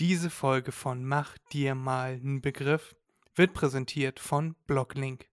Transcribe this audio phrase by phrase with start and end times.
[0.00, 2.94] Diese Folge von Mach dir mal einen Begriff
[3.34, 5.26] wird präsentiert von Blocklink.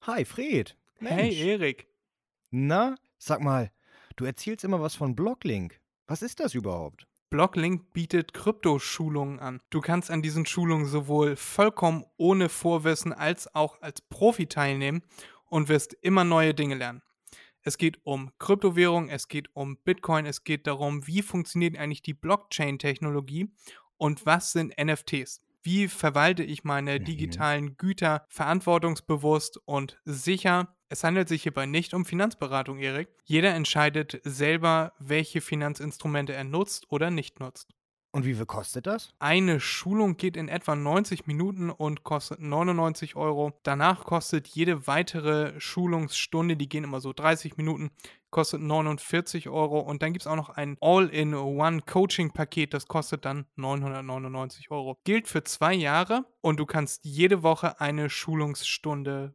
[0.00, 0.78] Hi, Fred.
[0.96, 1.36] Hey, Mensch.
[1.38, 1.88] Erik.
[2.50, 3.70] Na, sag mal,
[4.16, 5.78] du erzählst immer was von Blocklink.
[6.06, 7.06] Was ist das überhaupt?
[7.28, 9.60] Blocklink bietet Kryptoschulungen an.
[9.68, 15.02] Du kannst an diesen Schulungen sowohl vollkommen ohne Vorwissen als auch als Profi teilnehmen
[15.50, 17.02] und wirst immer neue Dinge lernen.
[17.60, 22.14] Es geht um Kryptowährung, es geht um Bitcoin, es geht darum, wie funktioniert eigentlich die
[22.14, 23.50] Blockchain-Technologie
[23.98, 25.42] und was sind NFTs.
[25.62, 27.04] Wie verwalte ich meine Mhm.
[27.04, 30.74] digitalen Güter verantwortungsbewusst und sicher?
[30.88, 33.08] Es handelt sich hierbei nicht um Finanzberatung, Erik.
[33.24, 37.74] Jeder entscheidet selber, welche Finanzinstrumente er nutzt oder nicht nutzt.
[38.18, 39.14] Und wie viel kostet das?
[39.20, 43.52] Eine Schulung geht in etwa 90 Minuten und kostet 99 Euro.
[43.62, 47.92] Danach kostet jede weitere Schulungsstunde, die gehen immer so 30 Minuten,
[48.30, 49.78] kostet 49 Euro.
[49.78, 54.98] Und dann gibt es auch noch ein All-in-One-Coaching-Paket, das kostet dann 999 Euro.
[55.04, 59.32] Gilt für zwei Jahre und du kannst jede Woche eine Schulungsstunde.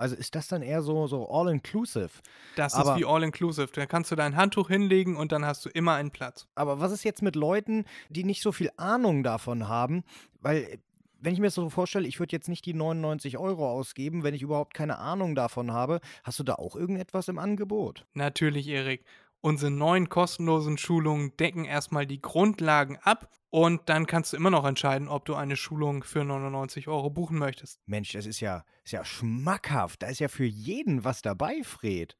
[0.00, 2.10] Also ist das dann eher so, so all-inclusive?
[2.56, 3.68] Das Aber- ist wie All-Inclusive.
[3.74, 6.46] Da kannst du dein Handtuch hinlegen und dann hast du immer einen Platz.
[6.54, 10.02] Aber was ist jetzt mit Leuten, die nicht so viel Ahnung davon haben?
[10.40, 10.78] Weil, äh,
[11.20, 14.32] wenn ich mir das so vorstelle, ich würde jetzt nicht die 99 Euro ausgeben, wenn
[14.34, 16.00] ich überhaupt keine Ahnung davon habe.
[16.24, 18.06] Hast du da auch irgendetwas im Angebot?
[18.14, 19.04] Natürlich, Erik.
[19.42, 24.66] Unsere neuen kostenlosen Schulungen decken erstmal die Grundlagen ab und dann kannst du immer noch
[24.66, 27.80] entscheiden, ob du eine Schulung für 99 Euro buchen möchtest.
[27.86, 30.02] Mensch, das ist ja, ist ja schmackhaft.
[30.02, 32.18] Da ist ja für jeden was dabei, Fred.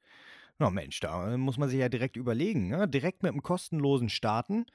[0.59, 2.69] Na Mensch, da äh, muss man sich ja direkt überlegen.
[2.69, 2.89] Ne?
[2.89, 4.67] Direkt mit einem kostenlosen starten.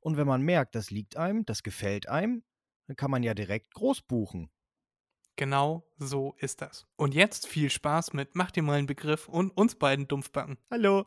[0.00, 2.42] Und wenn man merkt, das liegt einem, das gefällt einem,
[2.88, 4.50] dann kann man ja direkt groß buchen.
[5.36, 6.86] Genau so ist das.
[6.96, 10.58] Und jetzt viel Spaß mit Mach dir mal einen Begriff und uns beiden Dumpfbacken.
[10.70, 11.06] Hallo.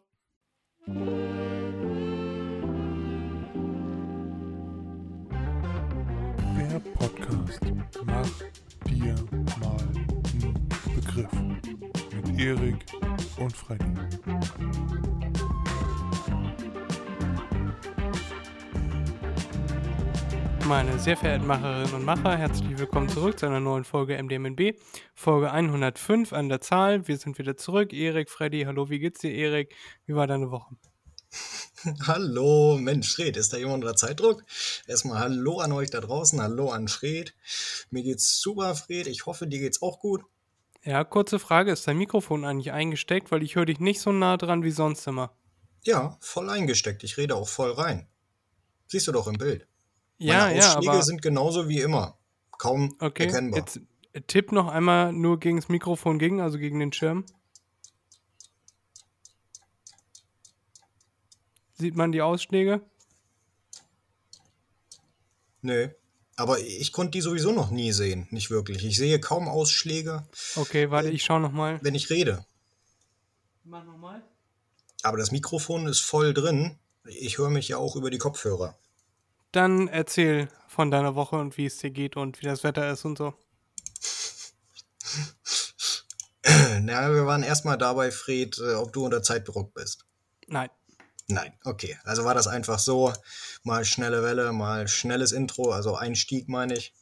[0.88, 0.94] Der
[6.94, 7.60] Podcast
[8.06, 8.30] Mach
[8.88, 9.16] dir
[9.60, 11.32] mal einen Begriff
[12.14, 12.86] mit Erik
[13.40, 13.96] und Freddy.
[20.68, 24.76] Meine sehr verehrten Macherinnen und Macher, herzlich willkommen zurück zu einer neuen Folge MDMNB.
[25.14, 27.08] Folge 105 an der Zahl.
[27.08, 27.94] Wir sind wieder zurück.
[27.94, 29.76] Erik, Freddy, hallo, wie geht's dir, Erik?
[30.08, 30.76] Wie war deine Woche?
[32.08, 34.44] Hallo, Mensch, Fred, ist da jemand unter Zeitdruck?
[34.88, 37.36] Erstmal Hallo an euch da draußen, Hallo an Fred.
[37.92, 39.06] Mir geht's super, Fred.
[39.06, 40.24] Ich hoffe, dir geht's auch gut.
[40.84, 43.32] Ja, kurze Frage, ist dein Mikrofon eigentlich eingesteckt?
[43.32, 45.38] Weil ich höre dich nicht so nah dran wie sonst immer.
[45.84, 47.04] Ja, voll eingesteckt.
[47.04, 48.08] Ich rede auch voll rein.
[48.88, 49.68] Siehst du doch im Bild.
[50.18, 52.18] Ja, Meine ja, Ausschläge aber sind genauso wie immer.
[52.58, 53.26] Kaum okay.
[53.26, 53.60] erkennbar.
[53.60, 53.80] Jetzt
[54.14, 57.26] äh, tipp noch einmal nur gegen das Mikrofon gegen, also gegen den Schirm.
[61.78, 62.82] Sieht man die Ausschläge?
[65.62, 65.90] Nö.
[66.38, 68.28] Aber ich konnte die sowieso noch nie sehen.
[68.30, 68.86] Nicht wirklich.
[68.86, 70.26] Ich sehe kaum Ausschläge,
[70.56, 71.80] Okay, warte, ich schau noch mal.
[71.82, 72.46] wenn ich rede.
[73.64, 74.22] Mach noch mal.
[75.04, 76.78] Aber das Mikrofon ist voll drin.
[77.06, 78.78] Ich höre mich ja auch über die Kopfhörer.
[79.56, 83.06] Dann erzähl von deiner Woche und wie es dir geht und wie das Wetter ist
[83.06, 83.34] und so.
[86.82, 90.06] Na, wir waren erstmal dabei, Fred, äh, ob du unter Zeitdruck bist.
[90.48, 90.70] Nein.
[91.28, 91.98] Nein, okay.
[92.04, 93.14] Also war das einfach so,
[93.64, 96.94] mal schnelle Welle, mal schnelles Intro, also Einstieg meine ich.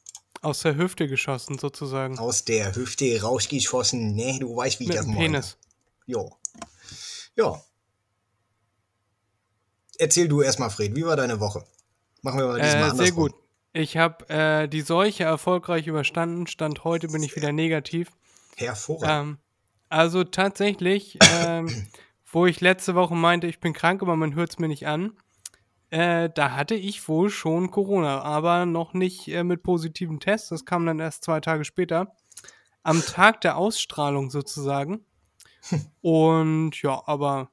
[0.44, 2.20] Aus der Hüfte geschossen sozusagen.
[2.20, 4.14] Aus der Hüfte rausgeschossen.
[4.14, 5.26] Nee, du weißt, wie ich Mit das dem meine.
[5.26, 5.58] Penis.
[6.06, 6.38] Jo.
[7.36, 7.60] Ja.
[9.98, 11.66] Erzähl du erstmal, Fred, wie war deine Woche?
[12.24, 13.06] Machen wir mal diesmal Äh, andersrum.
[13.06, 13.34] sehr gut.
[13.74, 16.48] Ich habe äh, die Seuche erfolgreich überstanden.
[16.48, 18.10] Stand heute bin ich wieder negativ.
[18.58, 19.30] Hervorragend.
[19.30, 19.38] Ähm,
[19.90, 21.68] also tatsächlich, ähm,
[22.32, 25.14] wo ich letzte Woche meinte, ich bin krank, aber man hört es mir nicht an,
[25.90, 30.50] äh, da hatte ich wohl schon Corona, aber noch nicht äh, mit positiven Tests.
[30.50, 32.16] Das kam dann erst zwei Tage später.
[32.82, 35.06] Am Tag der Ausstrahlung sozusagen.
[36.02, 37.50] Und ja, aber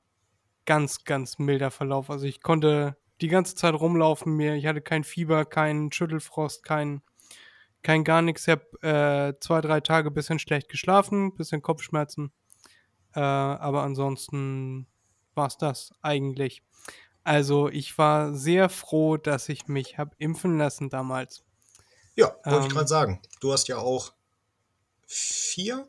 [0.67, 2.11] ganz, ganz milder Verlauf.
[2.11, 4.55] Also ich konnte die ganze Zeit rumlaufen mir.
[4.55, 7.03] Ich hatte kein Fieber, keinen Schüttelfrost, kein,
[7.83, 8.47] kein gar nichts.
[8.47, 12.33] Ich habe äh, zwei, drei Tage bisschen schlecht geschlafen, bisschen Kopfschmerzen.
[13.15, 14.87] Äh, aber ansonsten
[15.35, 16.63] war es das eigentlich.
[17.25, 21.45] Also ich war sehr froh, dass ich mich habe impfen lassen damals.
[22.17, 23.23] ja, wollte ich ähm, gerade sagen.
[23.41, 24.13] Du hast ja auch
[25.07, 25.87] vier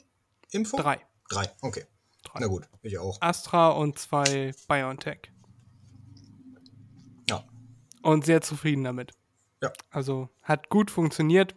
[0.51, 0.83] Impfungen?
[0.83, 1.05] Drei.
[1.29, 1.85] Drei, okay.
[2.23, 2.39] Drei.
[2.41, 3.17] Na gut, ich auch.
[3.21, 5.31] Astra und zwei BioNTech.
[8.01, 9.11] Und sehr zufrieden damit.
[9.61, 9.71] Ja.
[9.89, 11.55] Also hat gut funktioniert.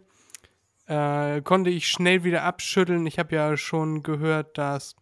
[0.85, 3.07] Äh, konnte ich schnell wieder abschütteln.
[3.07, 4.95] Ich habe ja schon gehört, dass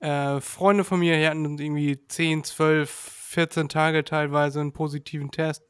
[0.00, 5.64] äh, Freunde von mir die hatten irgendwie 10, 12, 14 Tage teilweise einen positiven Test.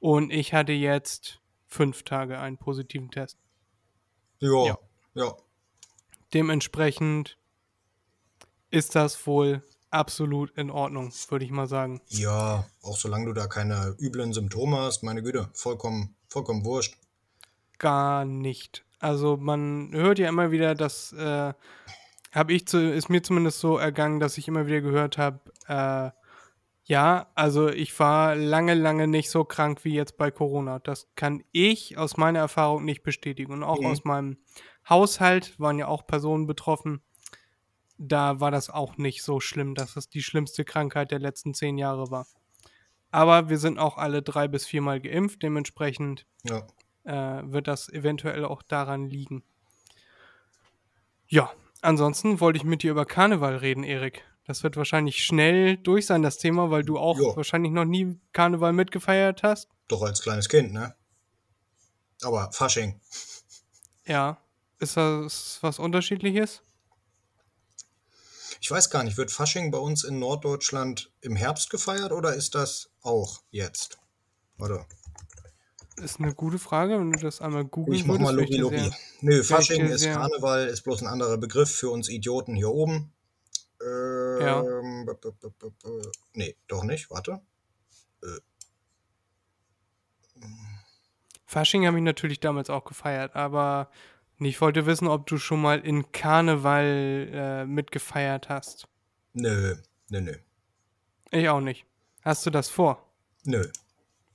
[0.00, 3.38] Und ich hatte jetzt fünf Tage einen positiven Test.
[4.40, 4.78] Ja, Ja.
[5.14, 5.36] ja.
[6.34, 7.38] Dementsprechend
[8.70, 9.62] ist das wohl
[9.94, 12.00] absolut in Ordnung, würde ich mal sagen.
[12.08, 16.96] Ja, auch solange du da keine üblen Symptome hast, meine Güte, vollkommen, vollkommen wurscht.
[17.78, 18.84] Gar nicht.
[18.98, 21.52] Also man hört ja immer wieder, dass äh,
[22.32, 26.10] habe ich zu, ist mir zumindest so ergangen, dass ich immer wieder gehört habe, äh,
[26.86, 30.80] ja, also ich war lange, lange nicht so krank wie jetzt bei Corona.
[30.80, 33.52] Das kann ich aus meiner Erfahrung nicht bestätigen.
[33.54, 33.86] Und auch Mhm.
[33.86, 34.36] aus meinem
[34.88, 37.00] Haushalt waren ja auch Personen betroffen.
[38.06, 41.78] Da war das auch nicht so schlimm, dass es die schlimmste Krankheit der letzten zehn
[41.78, 42.26] Jahre war.
[43.10, 45.42] Aber wir sind auch alle drei bis viermal geimpft.
[45.42, 46.66] Dementsprechend Ja.
[47.04, 49.42] äh, wird das eventuell auch daran liegen.
[51.28, 54.22] Ja, ansonsten wollte ich mit dir über Karneval reden, Erik.
[54.46, 57.34] Das wird wahrscheinlich schnell durch sein, das Thema, weil du auch Jo.
[57.36, 59.70] wahrscheinlich noch nie Karneval mitgefeiert hast.
[59.88, 60.94] Doch als kleines Kind, ne?
[62.22, 63.00] Aber Fasching.
[64.06, 64.38] Ja.
[64.80, 66.62] Ist das was Unterschiedliches?
[68.64, 72.54] Ich weiß gar nicht, wird Fasching bei uns in Norddeutschland im Herbst gefeiert oder ist
[72.54, 73.98] das auch jetzt?
[74.56, 74.86] Warte,
[75.96, 78.90] Ist eine gute Frage, wenn du das einmal googeln ich mach mal dir Lobi.
[79.20, 83.12] Nö, Fasching ist sehr- Karneval, ist bloß ein anderer Begriff für uns Idioten hier oben.
[83.86, 87.42] Ähm, b- b- b- b- Nee, doch nicht, warte.
[91.44, 93.90] Fasching habe ich natürlich damals auch gefeiert, aber
[94.38, 98.86] ich wollte wissen, ob du schon mal in Karneval äh, mitgefeiert hast.
[99.32, 99.76] Nö,
[100.10, 100.34] nö, nö.
[101.30, 101.84] Ich auch nicht.
[102.22, 103.04] Hast du das vor?
[103.44, 103.66] Nö,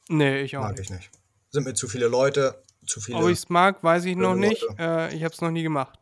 [0.10, 0.90] Nee, ich auch mag nicht.
[0.90, 1.12] ich nicht.
[1.52, 3.20] Sind mir zu viele Leute, zu viele.
[3.20, 4.66] Ob ich es mag, weiß ich noch nicht.
[4.80, 5.98] Äh, ich habe es noch nie gemacht.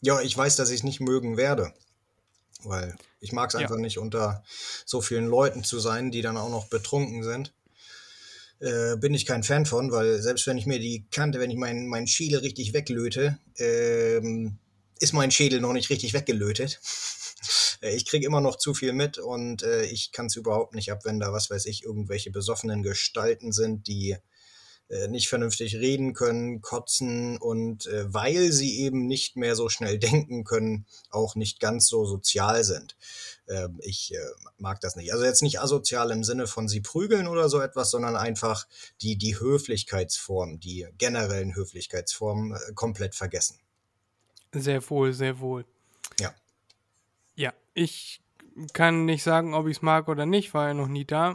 [0.00, 1.72] Ja, ich weiß, dass ich es nicht mögen werde.
[2.64, 3.60] Weil ich mag es Ja.
[3.60, 4.42] einfach nicht, unter
[4.84, 7.52] so vielen Leuten zu sein, die dann auch noch betrunken sind.
[8.60, 11.56] Äh, bin ich kein Fan von, weil selbst wenn ich mir die Kante, wenn ich
[11.56, 14.58] meinen meinen Schädel richtig weglöte, ähm,
[14.98, 16.80] ist mein Schädel noch nicht richtig weggelötet.
[17.80, 20.90] Äh, Ich kriege immer noch zu viel mit und äh, ich kann es überhaupt nicht
[20.90, 24.16] ab, wenn da, was weiß ich, irgendwelche besoffenen Gestalten sind, die
[25.08, 30.44] nicht vernünftig reden können, kotzen und äh, weil sie eben nicht mehr so schnell denken
[30.44, 32.96] können, auch nicht ganz so sozial sind.
[33.48, 34.18] Ähm, ich äh,
[34.58, 35.12] mag das nicht.
[35.12, 38.66] Also jetzt nicht asozial im Sinne von sie prügeln oder so etwas, sondern einfach
[39.02, 43.58] die, die Höflichkeitsform, die generellen Höflichkeitsformen äh, komplett vergessen.
[44.52, 45.64] Sehr wohl, sehr wohl.
[46.18, 46.34] Ja.
[47.36, 48.20] Ja, ich
[48.72, 51.32] kann nicht sagen, ob ich es mag oder nicht, war ja noch nie da.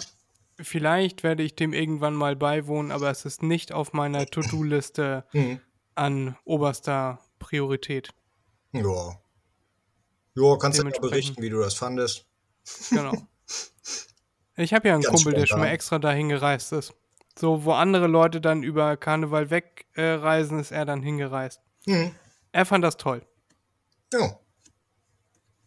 [0.63, 5.59] Vielleicht werde ich dem irgendwann mal beiwohnen, aber es ist nicht auf meiner To-Do-Liste Mhm.
[5.95, 8.09] an oberster Priorität.
[8.71, 9.19] Ja.
[10.35, 12.25] Ja, kannst du ja berichten, wie du das fandest.
[12.89, 13.13] Genau.
[14.55, 16.93] Ich habe ja einen Ganz Kumpel, der schon mal extra dahin gereist ist.
[17.35, 21.59] So, wo andere Leute dann über Karneval wegreisen, äh, ist er dann hingereist.
[21.87, 22.13] Mhm.
[22.51, 23.25] Er fand das toll.
[24.13, 24.39] Ja.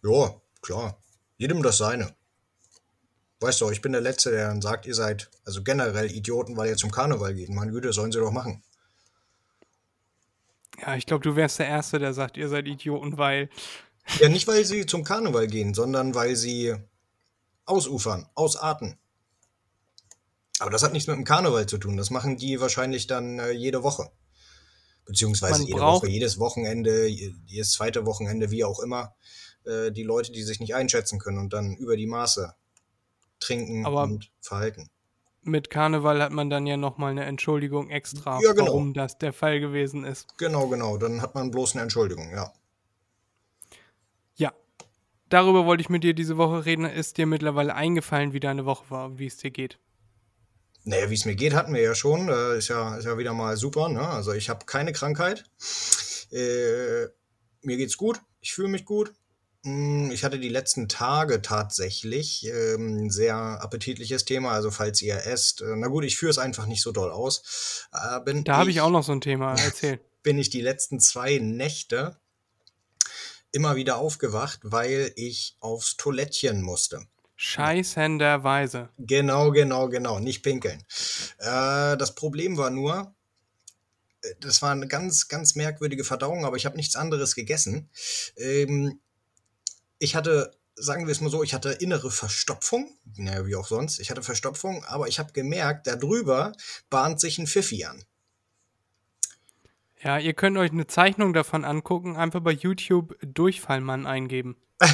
[0.05, 1.03] Ja, klar.
[1.37, 2.15] Jedem das seine.
[3.41, 6.71] Weißt du, ich bin der Letzte, der dann sagt, ihr seid also generell Idioten, weil
[6.71, 7.51] ihr zum Karneval geht.
[7.51, 8.63] Meine Güte, sollen sie doch machen.
[10.81, 13.49] Ja, ich glaube, du wärst der Erste, der sagt, ihr seid Idioten, weil
[14.21, 16.75] Ja, nicht weil sie zum Karneval gehen, sondern weil sie
[17.65, 18.99] ausufern, ausarten.
[20.61, 21.97] Aber das hat nichts mit dem Karneval zu tun.
[21.97, 24.11] Das machen die wahrscheinlich dann äh, jede Woche.
[25.05, 29.15] Beziehungsweise Man jede Woche, jedes Wochenende, je- jedes zweite Wochenende, wie auch immer.
[29.65, 32.55] Äh, die Leute, die sich nicht einschätzen können und dann über die Maße
[33.41, 34.91] trinken Aber- und verhalten.
[35.43, 38.67] mit Karneval hat man dann ja nochmal eine Entschuldigung extra, Ja, genau.
[38.67, 40.37] warum das der Fall gewesen ist.
[40.39, 40.97] Genau, genau.
[40.97, 42.53] Dann hat man bloß eine Entschuldigung, ja.
[44.37, 44.53] Ja.
[45.29, 46.85] Darüber wollte ich mit dir diese Woche reden.
[46.85, 49.79] Ist dir mittlerweile eingefallen, wie deine Woche war und wie es dir geht?
[50.85, 52.29] Naja, wie es mir geht, hatten wir ja schon.
[52.29, 53.89] Äh, ist, ja, ist ja wieder mal super.
[53.89, 54.07] Ne?
[54.07, 55.45] Also ich habe keine Krankheit.
[56.31, 57.07] Äh,
[57.63, 58.21] mir geht's gut.
[58.41, 59.13] Ich fühle mich gut.
[59.67, 64.53] Mm, Ich hatte die letzten Tage tatsächlich ähm, ein sehr appetitliches Thema.
[64.53, 67.89] Also falls ihr esst, äh, na gut, ich führe es einfach nicht so doll aus.
[67.93, 69.55] Äh, bin Da habe ich auch noch so ein Thema.
[69.59, 70.01] Erzähl.
[70.23, 72.17] bin ich die letzten zwei Nächte
[73.53, 77.07] immer wieder aufgewacht, weil ich aufs Toilettchen musste.
[77.37, 78.89] Scheißenderweise.
[78.99, 80.19] Genau, genau, genau.
[80.21, 80.83] Nicht pinkeln.
[81.39, 83.15] Äh, das Problem war nur,
[84.23, 87.91] äh, das war eine ganz, ganz merkwürdige Verdauung, aber ich habe nichts anderes gegessen.
[88.37, 89.01] Ähm,
[89.99, 92.97] ich hatte, sagen wir es mal so, ich hatte innere Verstopfung.
[93.17, 93.99] Naja, wie auch sonst.
[93.99, 96.53] Ich hatte Verstopfung, aber ich habe gemerkt, darüber
[96.91, 98.05] bahnt sich ein Pfiffi an.
[100.03, 104.57] Ja, ihr könnt euch eine Zeichnung davon angucken, einfach bei YouTube Durchfallmann eingeben.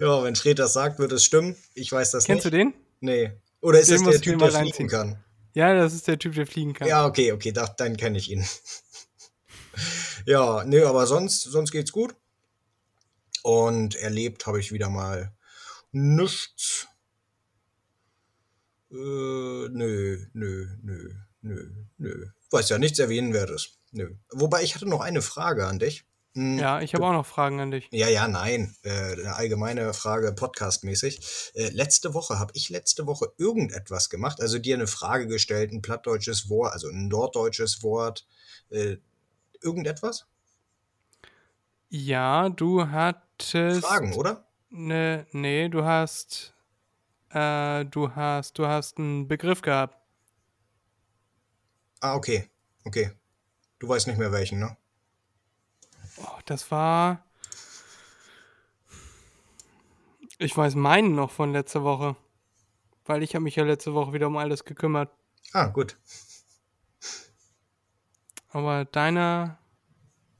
[0.00, 1.56] Ja, wenn Fred das sagt, wird es stimmen.
[1.74, 2.54] Ich weiß das Kennst nicht.
[2.54, 2.74] du den?
[3.00, 3.32] Nee.
[3.60, 5.24] Oder ist Den das der Typ, der fliegen kann?
[5.54, 6.86] Ja, das ist der Typ, der fliegen kann.
[6.86, 8.46] Ja, okay, okay, da, dann kenne ich ihn.
[10.28, 12.14] Ja, nee, aber sonst, sonst geht's gut.
[13.42, 15.32] Und erlebt habe ich wieder mal
[15.92, 16.86] nichts.
[18.90, 21.10] Äh, nö, nö, nö,
[21.42, 22.26] nö, nö.
[22.50, 23.78] Weiß ja nichts Erwähnenwertes.
[23.92, 24.14] Nö.
[24.32, 26.04] Wobei ich hatte noch eine Frage an dich.
[26.34, 27.88] Hm, Ja, ich habe auch noch Fragen an dich.
[27.90, 28.74] ja, ja, nein.
[28.82, 31.20] Äh, eine allgemeine Frage, podcastmäßig.
[31.54, 34.40] Äh, letzte Woche, habe ich letzte Woche irgendetwas gemacht?
[34.40, 38.26] Also dir eine Frage gestellt, ein plattdeutsches Wort, also ein norddeutsches Wort.
[38.70, 38.96] Äh,
[39.62, 40.26] irgendetwas?
[41.88, 43.84] Ja, du hattest.
[43.86, 44.44] Fragen, oder?
[44.70, 46.54] Ne, nee, du hast.
[47.30, 48.58] Äh, du hast.
[48.58, 49.96] Du hast einen Begriff gehabt.
[52.00, 52.48] Ah, okay.
[52.84, 53.12] Okay.
[53.78, 54.76] Du weißt nicht mehr welchen, ne?
[56.18, 57.24] Oh, das war.
[60.38, 62.16] Ich weiß meinen noch von letzter Woche.
[63.04, 65.10] Weil ich habe mich ja letzte Woche wieder um alles gekümmert.
[65.52, 65.96] Ah, gut.
[68.50, 69.58] Aber deiner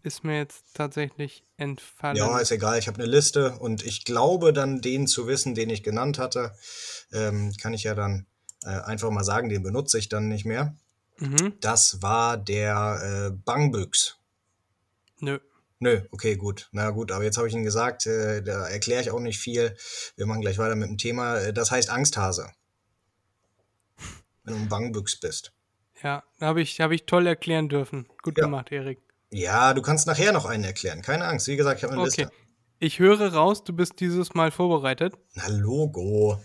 [0.03, 2.17] ist mir jetzt tatsächlich entfallen.
[2.17, 2.79] Ja, ist egal.
[2.79, 6.55] Ich habe eine Liste und ich glaube dann, den zu wissen, den ich genannt hatte,
[7.12, 8.27] ähm, kann ich ja dann
[8.65, 10.77] äh, einfach mal sagen, den benutze ich dann nicht mehr.
[11.19, 11.55] mhm.
[11.61, 14.17] Das war der äh, Bangbüchs.
[15.21, 15.38] Nö.
[15.81, 16.69] Nö, okay, gut.
[16.73, 19.77] Na gut, aber jetzt habe ich Ihnen gesagt, äh, da erkläre ich auch nicht viel.
[20.17, 21.38] Wir machen gleich weiter mit dem Thema.
[21.38, 22.50] Äh, Das heißt Angsthase.
[24.43, 25.53] Wenn du ein Bangbüchs bist.
[26.02, 28.07] Ja, habe ich, hab ich toll erklären dürfen.
[28.23, 28.45] Gut Ja.
[28.45, 28.99] gemacht, Erik.
[29.31, 31.02] Ja, du kannst nachher noch einen erklären.
[31.02, 31.47] Keine Angst.
[31.49, 32.23] Wie gesagt, ich habe eine Okay.
[32.23, 32.33] Liste.
[32.81, 35.14] Ich höre raus, du bist dieses Mal vorbereitet.
[35.35, 36.40] Na, Logo.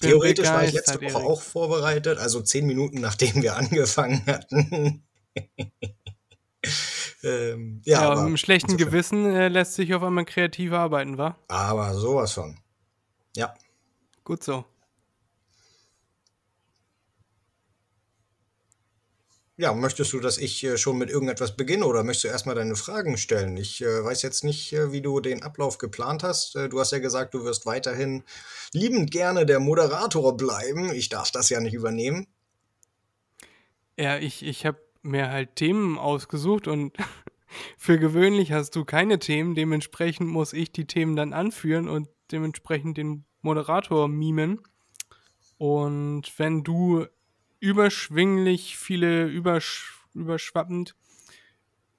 [0.00, 1.16] Theoretisch war ich letzte Woche Erik.
[1.16, 5.02] auch vorbereitet, also zehn Minuten nachdem wir angefangen hatten.
[7.22, 10.72] ähm, ja, Ja, aber, mit einem schlechten insofern- Gewissen äh, lässt sich auf einmal kreativ
[10.72, 11.36] arbeiten, wa?
[11.48, 12.58] aber sowas von.
[13.34, 13.54] Ja.
[14.24, 14.64] Gut so.
[19.58, 22.76] Ja, möchtest du, dass ich äh, schon mit irgendetwas beginne oder möchtest du erstmal deine
[22.76, 23.56] Fragen stellen?
[23.56, 26.56] Ich äh, weiß jetzt nicht, äh, wie du den Ablauf geplant hast.
[26.56, 28.22] Äh, du hast ja gesagt, du wirst weiterhin
[28.74, 30.92] liebend gerne der Moderator bleiben.
[30.92, 32.26] Ich darf das ja nicht übernehmen.
[33.98, 36.92] Ja, ich, ich habe mir halt Themen ausgesucht und
[37.78, 39.54] für gewöhnlich hast du keine Themen.
[39.54, 44.60] Dementsprechend muss ich die Themen dann anführen und dementsprechend den Moderator mimen.
[45.56, 47.06] Und wenn du
[47.66, 50.94] überschwinglich viele, übersch überschwappend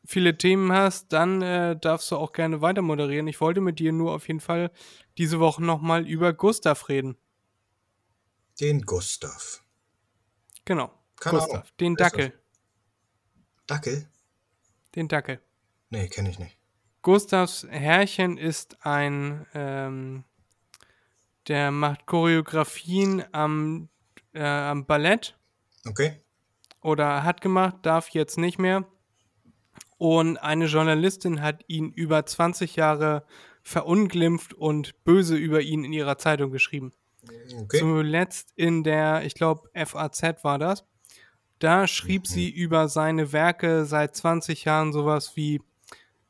[0.05, 3.27] viele Themen hast, dann äh, darfst du auch gerne weiter moderieren.
[3.27, 4.71] Ich wollte mit dir nur auf jeden Fall
[5.17, 7.17] diese Woche nochmal über Gustav reden.
[8.61, 9.61] Den Gustav.
[10.63, 10.91] Genau.
[11.19, 11.53] Keine Gustav.
[11.53, 11.67] Ahnung.
[11.81, 11.95] Den?
[11.95, 12.33] Dackel.
[13.67, 14.09] Dackel?
[14.95, 15.41] Den Dackel.
[15.89, 16.57] Nee, kenne ich nicht.
[17.01, 20.23] Gustavs Herrchen ist ein, ähm,
[21.49, 23.89] der macht Choreografien am,
[24.33, 25.36] äh, am Ballett
[25.89, 26.21] Okay.
[26.81, 28.85] oder hat gemacht, darf jetzt nicht mehr.
[29.97, 33.25] Und eine Journalistin hat ihn über 20 Jahre
[33.63, 36.93] verunglimpft und böse über ihn in ihrer Zeitung geschrieben.
[37.61, 37.79] Okay.
[37.79, 40.85] Zuletzt in der, ich glaube, FAZ war das.
[41.59, 45.61] Da schrieb sie über seine Werke seit 20 Jahren sowas wie,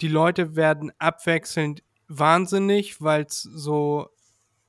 [0.01, 4.09] die Leute werden abwechselnd wahnsinnig, weil es so,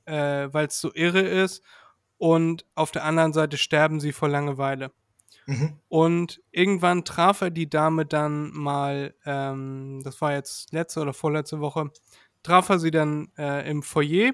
[0.05, 1.63] äh, weil es so irre ist
[2.19, 4.91] und auf der anderen Seite sterben sie vor Langeweile.
[5.47, 5.79] Mhm.
[5.87, 11.59] Und irgendwann traf er die Dame dann mal, ähm, das war jetzt letzte oder vorletzte
[11.59, 11.89] Woche,
[12.43, 14.33] traf er sie dann äh, im Foyer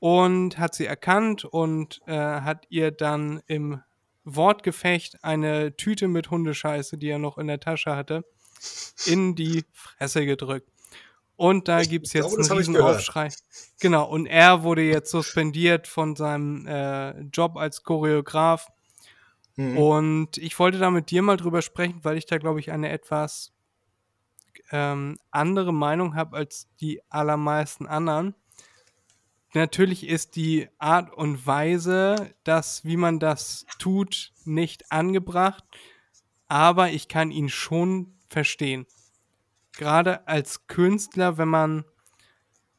[0.00, 3.80] und hat sie erkannt und äh, hat ihr dann im
[4.24, 8.24] Wortgefecht eine Tüte mit Hundescheiße, die er noch in der Tasche hatte,
[9.06, 10.70] in die Fresse gedrückt.
[11.38, 12.76] Und da Ich gibt es glaube, jetzt das einen riesen.
[12.76, 13.28] Aufschrei.
[13.78, 18.66] Genau, und er wurde jetzt suspendiert von seinem äh, Job als Choreograf.
[19.54, 19.78] Mhm.
[19.78, 22.90] Und ich wollte da mit dir mal drüber sprechen, weil ich da, glaube ich, eine
[22.90, 23.52] etwas
[24.72, 28.34] ähm, andere Meinung habe als die allermeisten anderen.
[29.54, 35.62] Natürlich ist die Art und Weise, das, wie man das tut, nicht angebracht,
[36.48, 38.86] aber ich kann ihn schon verstehen.
[39.78, 41.84] Gerade als Künstler, wenn man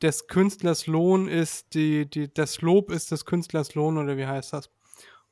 [0.02, 4.52] des Künstlers Lohn ist, die, die, das Lob ist des Künstlers Lohn oder wie heißt
[4.52, 4.70] das?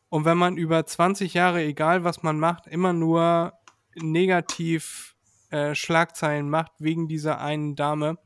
[0.07, 3.51] Und wenn man über 20 Jahre, egal was man macht, immer nur
[3.95, 5.17] negativ
[5.49, 8.17] äh, Schlagzeilen macht wegen dieser einen Dame,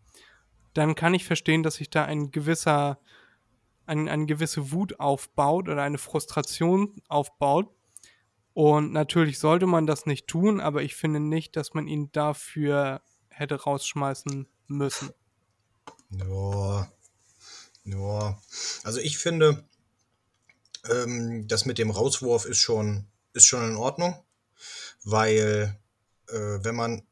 [0.75, 2.99] dann kann ich verstehen, dass sich da ein gewisser,
[3.87, 7.73] ein, eine gewisse Wut aufbaut oder eine Frustration aufbaut.
[8.53, 13.01] Und natürlich sollte man das nicht tun, aber ich finde nicht, dass man ihn dafür
[13.41, 15.09] hätte rausschmeißen müssen.
[16.11, 16.91] Ja.
[17.83, 18.41] Ja.
[18.83, 19.65] Also ich finde,
[20.89, 24.15] ähm, das mit dem Rauswurf ist schon, ist schon in Ordnung,
[25.03, 25.77] weil
[26.29, 26.33] äh,
[26.63, 27.03] wenn man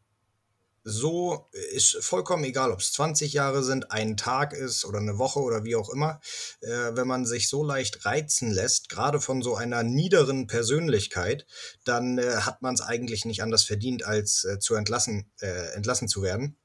[0.89, 5.39] so ist vollkommen egal, ob es 20 Jahre sind, ein Tag ist oder eine Woche
[5.39, 6.19] oder wie auch immer,
[6.61, 11.45] äh, wenn man sich so leicht reizen lässt, gerade von so einer niederen Persönlichkeit,
[11.83, 16.07] dann äh, hat man es eigentlich nicht anders verdient, als äh, zu entlassen, äh, entlassen
[16.07, 16.57] zu werden.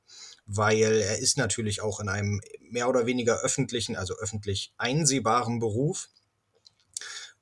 [0.47, 6.09] Weil er ist natürlich auch in einem mehr oder weniger öffentlichen, also öffentlich einsehbaren Beruf.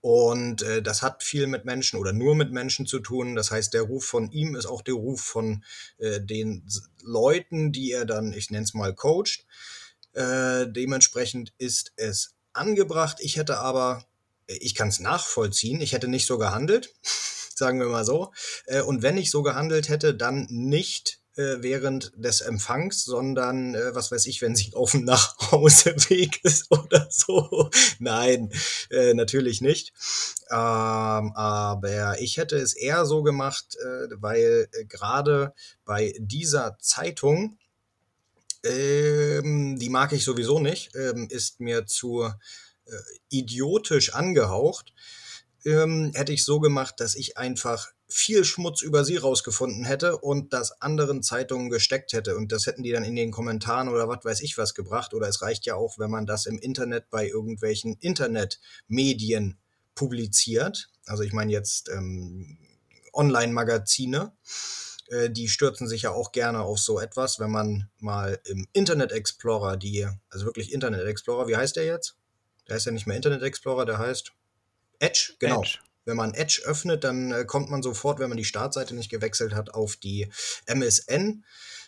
[0.03, 3.37] Und äh, das hat viel mit Menschen oder nur mit Menschen zu tun.
[3.37, 5.65] Das heißt, der Ruf von ihm ist auch der Ruf von
[5.99, 6.67] äh, den
[7.03, 9.47] Leuten, die er dann, ich nenne es mal, coacht.
[10.13, 13.19] Äh, dementsprechend ist es angebracht.
[13.21, 14.05] Ich hätte aber,
[14.49, 16.93] ich kann es nachvollziehen, ich hätte nicht so gehandelt,
[17.55, 18.33] sagen wir mal so.
[18.67, 23.95] Äh, und wenn ich so gehandelt hätte, dann nicht äh, während des Empfangs, sondern äh,
[23.95, 27.71] was weiß ich, wenn sie auf dem Nachhauseweg ist oder so.
[27.99, 28.53] Nein,
[28.91, 29.93] äh, natürlich nicht.
[30.51, 37.59] Ähm, aber ich hätte es eher so gemacht, äh, weil äh, gerade bei dieser Zeitung,
[38.65, 42.93] ähm, die mag ich sowieso nicht, ähm, ist mir zu äh,
[43.31, 44.93] idiotisch angehaucht.
[45.65, 50.53] Ähm, hätte ich so gemacht, dass ich einfach viel Schmutz über sie rausgefunden hätte und
[50.53, 52.37] das anderen Zeitungen gesteckt hätte.
[52.37, 55.15] Und das hätten die dann in den Kommentaren oder was weiß ich was gebracht.
[55.15, 59.59] Oder es reicht ja auch, wenn man das im Internet bei irgendwelchen Internetmedien
[59.95, 60.91] publiziert.
[61.07, 62.59] Also ich meine jetzt ähm,
[63.13, 64.33] Online-Magazine.
[65.09, 69.13] Äh, die stürzen sich ja auch gerne auf so etwas, wenn man mal im Internet
[69.13, 72.17] Explorer die, also wirklich Internet Explorer, wie heißt der jetzt?
[72.67, 74.33] Der heißt ja nicht mehr Internet Explorer, der heißt
[74.99, 75.61] Edge, genau.
[75.61, 75.79] Edge.
[76.05, 79.55] Wenn man Edge öffnet, dann äh, kommt man sofort, wenn man die Startseite nicht gewechselt
[79.55, 80.29] hat, auf die
[80.67, 81.45] MSN.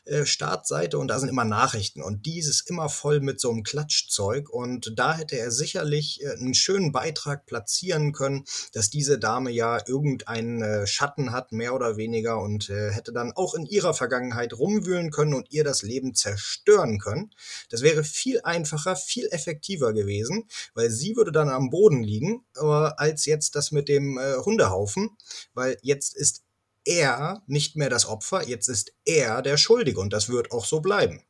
[0.07, 4.51] Äh, Startseite und da sind immer Nachrichten und dieses immer voll mit so einem Klatschzeug
[4.51, 8.45] und da hätte er sicherlich äh, einen schönen Beitrag platzieren können,
[8.75, 13.55] dass diese Dame ja irgendeinen äh, Schatten hat, mehr oder weniger und hätte dann auch
[13.55, 17.31] in ihrer Vergangenheit rumwühlen können und ihr das Leben zerstören können.
[17.71, 23.27] Das wäre viel einfacher, viel effektiver gewesen, weil sie würde dann am Boden liegen, als
[23.27, 25.11] jetzt das mit dem Hundehaufen,
[25.55, 26.44] weil jetzt ist
[26.85, 30.81] er nicht mehr das Opfer, jetzt ist er der Schuldige und das wird auch so
[30.81, 31.23] bleiben.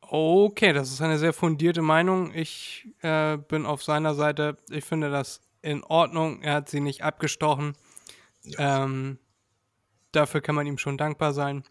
[0.00, 2.34] Okay, das ist eine sehr fundierte Meinung.
[2.34, 4.56] Ich äh, bin auf seiner Seite.
[4.68, 6.42] Ich finde das in Ordnung.
[6.42, 7.76] Er hat sie nicht abgestochen.
[8.42, 8.84] Ja.
[8.84, 9.20] Ähm,
[10.10, 11.62] dafür kann man ihm schon dankbar sein.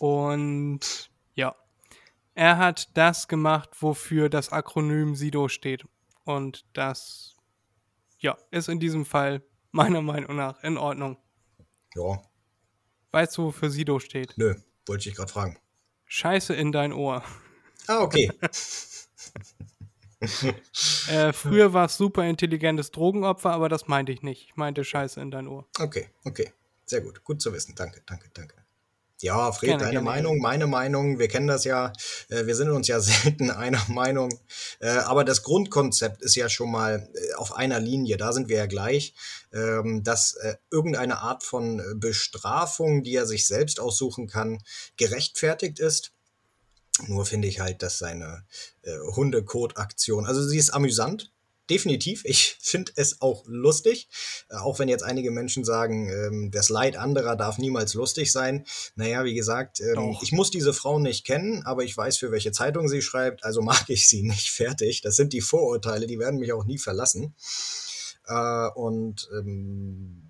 [0.00, 1.54] Und ja,
[2.34, 5.84] er hat das gemacht, wofür das Akronym SIDO steht.
[6.24, 7.36] Und das
[8.18, 9.42] ja, ist in diesem Fall
[9.72, 11.16] meiner Meinung nach in Ordnung.
[11.94, 12.22] Ja.
[13.12, 14.34] Weißt du, wofür Sido steht?
[14.36, 14.54] Nö,
[14.86, 15.58] wollte ich gerade fragen.
[16.06, 17.24] Scheiße in dein Ohr.
[17.86, 18.30] Ah, okay.
[21.08, 24.44] äh, früher war es super intelligentes Drogenopfer, aber das meinte ich nicht.
[24.48, 25.66] Ich meinte Scheiße in dein Ohr.
[25.78, 26.52] Okay, okay.
[26.84, 27.24] Sehr gut.
[27.24, 27.74] Gut zu wissen.
[27.74, 28.59] Danke, danke, danke.
[29.22, 30.04] Ja, Fred, gerne, deine gerne.
[30.04, 31.92] Meinung, meine Meinung, wir kennen das ja,
[32.30, 34.40] äh, wir sind uns ja selten einer Meinung,
[34.80, 38.56] äh, aber das Grundkonzept ist ja schon mal äh, auf einer Linie, da sind wir
[38.56, 39.14] ja gleich,
[39.52, 40.38] ähm, dass
[40.70, 44.58] irgendeine Art von Bestrafung, die er sich selbst aussuchen kann,
[44.96, 46.12] gerechtfertigt ist.
[47.06, 48.44] Nur finde ich halt, dass seine
[48.86, 51.32] Hundekot-Aktion, also sie ist amüsant,
[51.70, 52.24] definitiv.
[52.24, 54.08] Ich finde es auch lustig,
[54.50, 58.66] äh, auch wenn jetzt einige Menschen sagen, ähm, das Leid anderer darf niemals lustig sein.
[58.96, 62.52] Naja, wie gesagt, ähm, ich muss diese Frau nicht kennen, aber ich weiß, für welche
[62.52, 65.00] Zeitung sie schreibt, also mag ich sie nicht fertig.
[65.00, 67.34] Das sind die Vorurteile, die werden mich auch nie verlassen.
[68.26, 70.22] Äh, und ähm,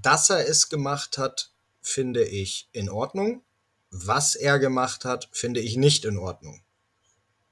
[0.00, 3.42] dass er es gemacht hat, finde ich in Ordnung.
[3.90, 6.62] Was er gemacht hat, finde ich nicht in Ordnung.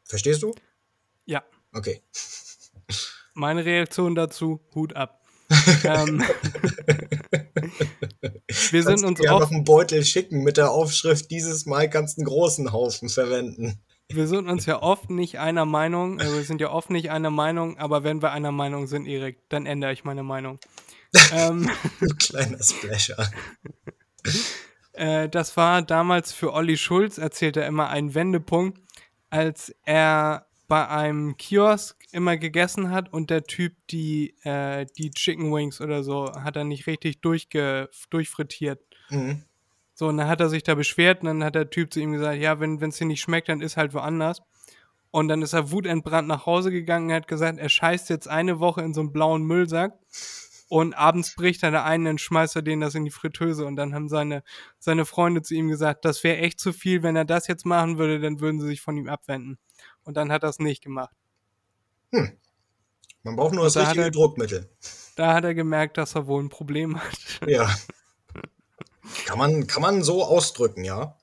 [0.04, 0.54] Verstehst du?
[1.76, 2.00] Okay.
[3.34, 5.20] Meine Reaktion dazu, Hut ab.
[5.84, 6.24] ähm,
[8.70, 12.24] wir sind uns ja noch einen Beutel schicken mit der Aufschrift, dieses Mal kannst einen
[12.24, 13.80] großen Haufen verwenden.
[14.08, 17.30] Wir sind uns ja oft nicht einer Meinung, äh, wir sind ja oft nicht einer
[17.30, 20.58] Meinung, aber wenn wir einer Meinung sind, Erik, dann ändere ich meine Meinung.
[21.32, 21.70] ähm,
[22.18, 23.30] Kleiner Splasher.
[24.94, 28.80] äh, das war damals für Olli Schulz, erzählt er immer, ein Wendepunkt,
[29.28, 35.52] als er bei einem Kiosk immer gegessen hat und der Typ die, äh, die Chicken
[35.52, 38.80] Wings oder so hat er nicht richtig durchge durchfrittiert.
[39.10, 39.44] Mhm.
[39.94, 42.12] So, und dann hat er sich da beschwert und dann hat der Typ zu ihm
[42.12, 44.42] gesagt, ja, wenn es dir nicht schmeckt, dann ist halt woanders.
[45.10, 48.60] Und dann ist er wutentbrannt nach Hause gegangen und hat gesagt, er scheißt jetzt eine
[48.60, 49.94] Woche in so einen blauen Müllsack
[50.68, 53.76] und abends bricht er da einen, dann schmeißt er den das in die Fritteuse und
[53.76, 54.42] dann haben seine,
[54.78, 57.98] seine Freunde zu ihm gesagt, das wäre echt zu viel, wenn er das jetzt machen
[57.98, 59.58] würde, dann würden sie sich von ihm abwenden.
[60.06, 61.14] Und dann hat er es nicht gemacht.
[62.10, 64.70] Man braucht nur das da richtige er- Druckmittel.
[65.16, 67.18] Da hat er gemerkt, dass er wohl ein Problem hat.
[67.46, 67.74] Ja.
[69.24, 71.16] Kann man, kann man so ausdrücken, ja.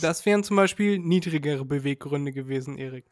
[0.00, 3.06] Das wären zum Beispiel niedrigere Beweggründe gewesen, Erik.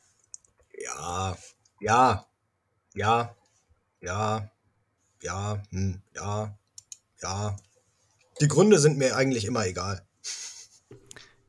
[0.79, 1.37] Ja,
[1.81, 2.27] ja,
[2.95, 3.35] ja,
[4.01, 4.51] ja,
[5.23, 6.59] ja, hm, ja,
[7.23, 7.57] ja.
[8.41, 10.06] Die Gründe sind mir eigentlich immer egal.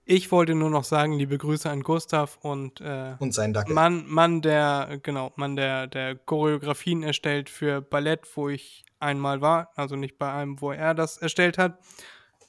[0.10, 3.76] Ich wollte nur noch sagen, liebe Grüße an Gustav und äh, Und sein Dackel.
[3.76, 9.70] Mann, Mann, der, genau, Mann, der, der Choreografien erstellt für Ballett, wo ich einmal war.
[9.76, 11.78] Also nicht bei einem, wo er das erstellt hat,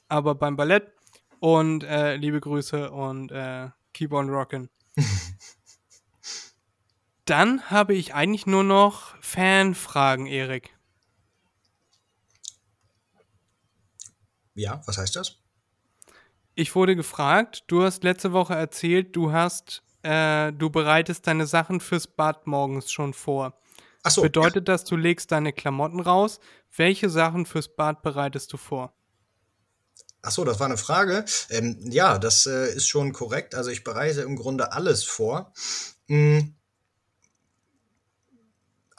[0.07, 0.93] aber beim Ballett.
[1.41, 4.69] Und äh, liebe Grüße und äh, keep on rockin'.
[7.25, 10.73] Dann habe ich eigentlich nur noch Fanfragen, Erik.
[14.55, 15.38] Ja, was heißt das?
[16.59, 21.79] Ich wurde gefragt, du hast letzte Woche erzählt, du hast, äh, du bereitest deine Sachen
[21.79, 23.53] fürs Bad morgens schon vor.
[24.03, 26.41] Achso, Bedeutet das, du legst deine Klamotten raus?
[26.75, 28.91] Welche Sachen fürs Bad bereitest du vor?
[30.21, 31.23] Achso, das war eine Frage.
[31.49, 33.55] Ähm, ja, das äh, ist schon korrekt.
[33.55, 35.53] Also ich bereite im Grunde alles vor.
[36.07, 36.39] Mm.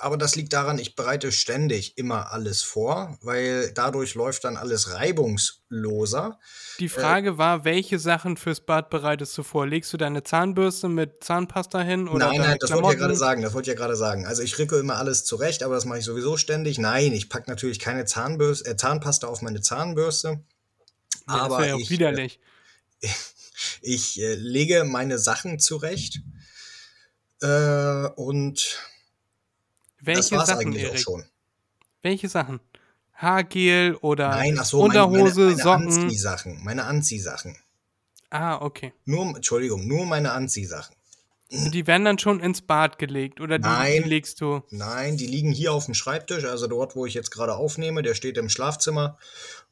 [0.01, 4.95] Aber das liegt daran, ich bereite ständig immer alles vor, weil dadurch läuft dann alles
[4.95, 6.39] reibungsloser.
[6.79, 9.67] Die Frage war, welche Sachen fürs Bad bereitest du vor?
[9.67, 13.17] Legst du deine Zahnbürste mit Zahnpasta hin oder nein, nein, das wollte ich ja gerade
[13.17, 13.43] sagen.
[13.43, 14.27] Das wollte ich ja gerade sagen.
[14.27, 16.79] Also ich rücke immer alles zurecht, aber das mache ich sowieso ständig.
[16.79, 20.29] Nein, ich packe natürlich keine Zahnbürste, äh, Zahnpasta auf meine Zahnbürste.
[21.29, 22.41] Ja, das aber wäre ja auch ich, widerlich.
[23.83, 26.21] Ich äh, lege meine Sachen zurecht.
[27.43, 28.07] Äh,
[30.01, 31.25] und das welche war's Sachen, eigentlich auch schon.
[32.03, 32.61] Welche Sachen?
[33.15, 36.03] Haargel oder Nein, ach so, meine, Unterhose, meine, meine Socken?
[36.03, 36.65] Anziehsachen.
[36.65, 37.57] Meine Anziehsachen.
[38.31, 38.93] Ah, okay.
[39.05, 40.95] Nur, Entschuldigung, nur meine Anziehsachen.
[41.53, 44.05] Die werden dann schon ins Bad gelegt oder die, Nein.
[44.05, 44.63] die legst du?
[44.71, 48.15] Nein, die liegen hier auf dem Schreibtisch, also dort, wo ich jetzt gerade aufnehme, der
[48.15, 49.19] steht im Schlafzimmer.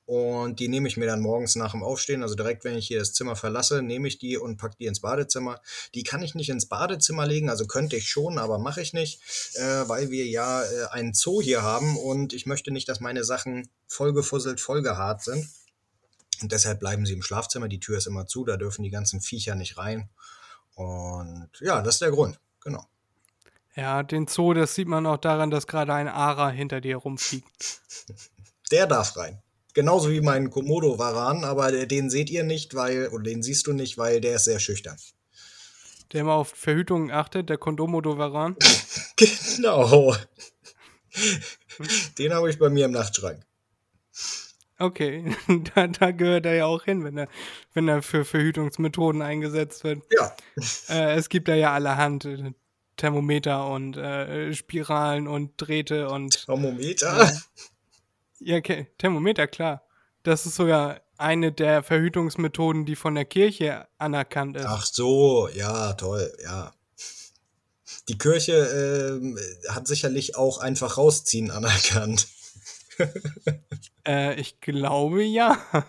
[0.09, 2.99] Und die nehme ich mir dann morgens nach dem Aufstehen, also direkt, wenn ich hier
[2.99, 5.61] das Zimmer verlasse, nehme ich die und packe die ins Badezimmer.
[5.95, 9.21] Die kann ich nicht ins Badezimmer legen, also könnte ich schon, aber mache ich nicht,
[9.57, 13.23] äh, weil wir ja äh, einen Zoo hier haben und ich möchte nicht, dass meine
[13.23, 15.47] Sachen vollgefusselt, vollgehaart sind.
[16.41, 19.21] Und deshalb bleiben sie im Schlafzimmer, die Tür ist immer zu, da dürfen die ganzen
[19.21, 20.09] Viecher nicht rein.
[20.75, 22.87] Und ja, das ist der Grund, genau.
[23.75, 27.83] Ja, den Zoo, das sieht man auch daran, dass gerade ein Ara hinter dir rumfliegt.
[28.71, 29.43] Der darf rein.
[29.75, 33.99] Genauso wie mein Komodo-Varan, aber den seht ihr nicht, weil, oder den siehst du nicht,
[33.99, 34.97] weil der ist sehr schüchtern.
[36.13, 38.57] Der immer auf Verhütung achtet, der Kondomodo-Varan.
[39.17, 40.15] Genau.
[42.17, 43.45] Den habe ich bei mir im Nachtschrank.
[44.79, 45.35] Okay,
[45.75, 47.29] da, da gehört er ja auch hin, wenn er,
[47.75, 50.03] wenn er für Verhütungsmethoden eingesetzt wird.
[50.13, 50.35] Ja,
[50.89, 52.53] Äh, es gibt da ja allerhand äh,
[52.97, 57.33] Thermometer und äh, Spiralen und Drähte und Thermometer.
[58.41, 59.83] Ja, okay, Thermometer, klar.
[60.23, 64.67] Das ist sogar eine der Verhütungsmethoden, die von der Kirche anerkannt ist.
[64.67, 66.73] Ach so, ja, toll, ja.
[68.09, 72.29] Die Kirche ähm, hat sicherlich auch einfach rausziehen anerkannt.
[74.05, 75.57] Äh, ich glaube ja.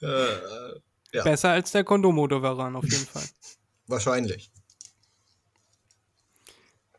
[0.00, 0.26] Äh,
[1.12, 1.22] Ja.
[1.22, 3.22] Besser als der Kondomodo-Varan auf jeden Fall.
[3.86, 4.50] wahrscheinlich.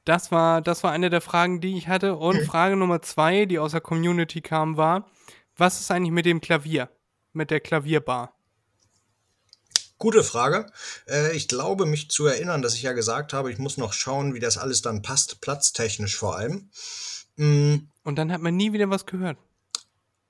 [0.06, 2.16] Das war, das war eine der Fragen, die ich hatte.
[2.16, 5.10] Und Frage Nummer zwei, die aus der Community kam, war:
[5.58, 6.90] Was ist eigentlich mit dem Klavier?
[7.34, 8.36] Mit der Klavierbar?
[9.98, 10.68] Gute Frage.
[11.08, 14.34] Äh, ich glaube, mich zu erinnern, dass ich ja gesagt habe, ich muss noch schauen,
[14.34, 16.70] wie das alles dann passt, platztechnisch vor allem.
[17.38, 19.38] Mm, Und dann hat man nie wieder was gehört.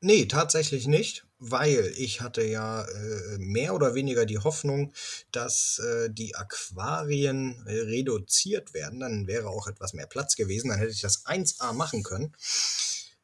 [0.01, 4.93] Nee, tatsächlich nicht, weil ich hatte ja äh, mehr oder weniger die Hoffnung,
[5.31, 8.99] dass äh, die Aquarien äh, reduziert werden.
[8.99, 10.69] Dann wäre auch etwas mehr Platz gewesen.
[10.69, 12.33] Dann hätte ich das 1A machen können.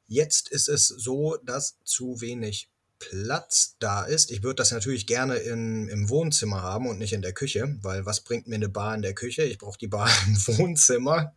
[0.08, 2.69] Jetzt ist es so, dass zu wenig
[3.02, 4.30] Platz da ist.
[4.30, 8.06] Ich würde das natürlich gerne in, im Wohnzimmer haben und nicht in der Küche, weil
[8.06, 9.43] was bringt mir eine Bar in der Küche?
[9.43, 11.36] Ich brauche die Bar im Wohnzimmer.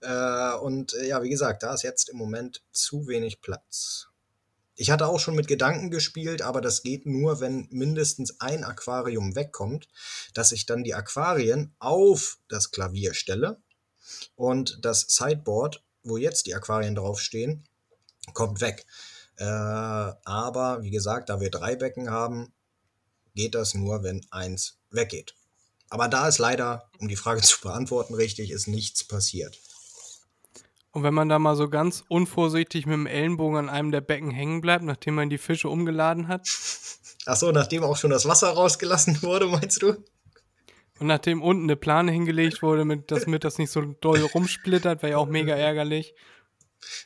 [0.00, 4.08] äh, und äh, ja, wie gesagt, da ist jetzt im Moment zu wenig Platz.
[4.78, 9.34] Ich hatte auch schon mit Gedanken gespielt, aber das geht nur, wenn mindestens ein Aquarium
[9.34, 9.88] wegkommt,
[10.34, 13.58] dass ich dann die Aquarien auf das Klavier stelle
[14.34, 17.64] und das Sideboard, wo jetzt die Aquarien draufstehen,
[18.34, 18.84] kommt weg.
[19.38, 22.52] Äh, aber wie gesagt, da wir drei Becken haben,
[23.34, 25.34] geht das nur, wenn eins weggeht.
[25.88, 29.58] Aber da ist leider, um die Frage zu beantworten, richtig, ist nichts passiert.
[30.96, 34.30] Und wenn man da mal so ganz unvorsichtig mit dem Ellenbogen an einem der Becken
[34.30, 36.48] hängen bleibt, nachdem man die Fische umgeladen hat,
[37.26, 39.88] Ach so, nachdem auch schon das Wasser rausgelassen wurde, meinst du?
[40.98, 45.12] Und nachdem unten eine Plane hingelegt wurde, mit, damit das nicht so doll rumsplittert, wäre
[45.12, 46.14] ja auch mega ärgerlich.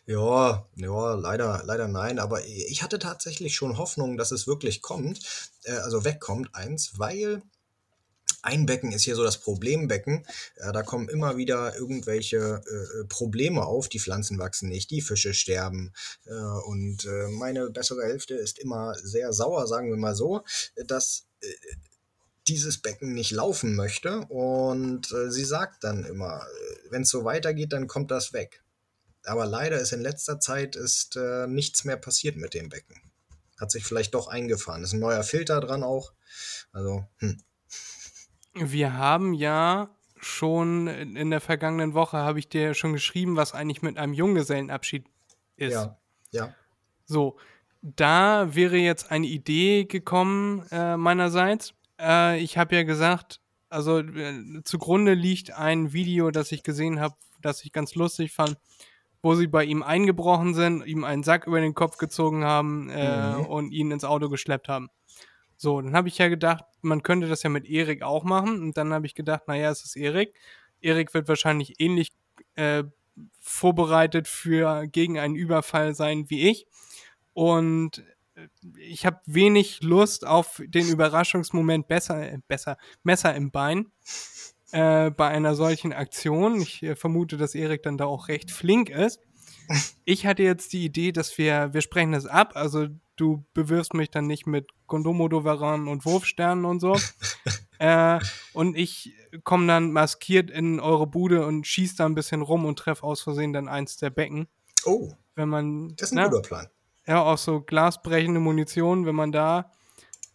[0.07, 2.21] Ja, ja, leider, leider nein.
[2.21, 7.43] Aber ich hatte tatsächlich schon Hoffnung, dass es wirklich kommt, äh, also wegkommt eins, weil
[8.43, 10.27] ein Becken ist hier so das Problembecken.
[10.57, 13.89] Äh, da kommen immer wieder irgendwelche äh, Probleme auf.
[13.89, 15.93] Die Pflanzen wachsen nicht, die Fische sterben.
[16.25, 20.43] Äh, und äh, meine bessere Hälfte ist immer sehr sauer, sagen wir mal so,
[20.87, 21.49] dass äh,
[22.49, 24.21] dieses Becken nicht laufen möchte.
[24.29, 26.47] Und äh, sie sagt dann immer,
[26.91, 28.63] wenn es so weitergeht, dann kommt das weg.
[29.25, 32.97] Aber leider ist in letzter Zeit ist nichts mehr passiert mit dem Becken.
[33.59, 34.83] Hat sich vielleicht doch eingefahren.
[34.83, 36.15] Ist ein neuer Filter dran auch.
[36.73, 37.37] Also, hm.
[38.55, 43.83] Wir haben ja schon in der vergangenen Woche, habe ich dir schon geschrieben, was eigentlich
[43.83, 45.07] mit einem Junggesellenabschied
[45.57, 45.73] ist.
[45.73, 45.99] Ja,
[46.31, 46.55] ja.
[47.05, 47.39] So,
[47.83, 51.75] da wäre jetzt eine Idee gekommen äh, meinerseits.
[51.99, 57.15] Äh, ich habe ja gesagt, also äh, zugrunde liegt ein Video, das ich gesehen habe,
[57.41, 58.57] das ich ganz lustig fand,
[59.23, 63.37] wo sie bei ihm eingebrochen sind, ihm einen Sack über den Kopf gezogen haben äh,
[63.37, 63.47] mhm.
[63.47, 64.89] und ihn ins Auto geschleppt haben.
[65.63, 68.63] So, dann habe ich ja gedacht, man könnte das ja mit Erik auch machen.
[68.63, 70.33] Und dann habe ich gedacht, naja, es ist Erik.
[70.81, 72.13] Erik wird wahrscheinlich ähnlich
[72.55, 72.85] äh,
[73.41, 76.67] vorbereitet für gegen einen Überfall sein wie ich.
[77.35, 78.03] Und
[78.37, 83.93] äh, ich habe wenig Lust auf den Überraschungsmoment besser, besser, Messer im Bein
[84.73, 86.63] äh, bei einer solchen Aktion.
[86.63, 89.21] Ich äh, vermute, dass Erik dann da auch recht flink ist.
[90.07, 92.89] Ich hatte jetzt die Idee, dass wir, wir sprechen das ab, also
[93.21, 96.97] du bewirfst mich dann nicht mit Kondomodoveran und Wurfsternen und so.
[97.79, 98.19] äh,
[98.53, 102.79] und ich komme dann maskiert in eure Bude und schieß da ein bisschen rum und
[102.79, 104.49] treffe aus Versehen dann eins der Becken.
[104.85, 105.13] Oh.
[105.35, 105.95] Wenn man.
[105.97, 106.67] Das ist ein ne, guter Plan.
[107.07, 109.73] Ja, auch so glasbrechende Munition, wenn man da,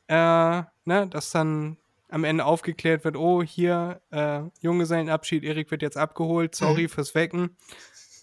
[0.07, 1.77] äh, ne, das dann
[2.09, 6.89] am Ende aufgeklärt wird, oh, hier, äh, Junggesellenabschied, Erik wird jetzt abgeholt, sorry mhm.
[6.89, 7.57] fürs Wecken,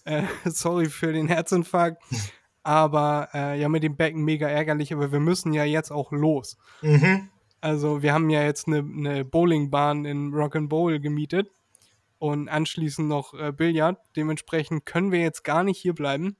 [0.05, 2.01] äh, sorry für den Herzinfarkt.
[2.63, 6.57] Aber äh, ja, mit dem Becken mega ärgerlich, aber wir müssen ja jetzt auch los.
[6.81, 7.29] Mhm.
[7.59, 11.49] Also wir haben ja jetzt eine, eine Bowlingbahn in Rock'n'Bowl gemietet
[12.19, 13.97] und anschließend noch äh, Billard.
[14.15, 16.37] Dementsprechend können wir jetzt gar nicht hier bleiben.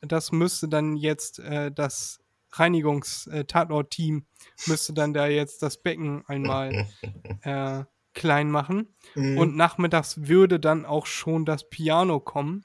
[0.00, 2.20] Das müsste dann jetzt äh, das
[2.52, 6.88] Reinigungs-Tatort-Team äh, müsste dann da jetzt das Becken einmal
[7.42, 8.88] äh, klein machen.
[9.14, 9.38] Mhm.
[9.38, 12.64] Und nachmittags würde dann auch schon das Piano kommen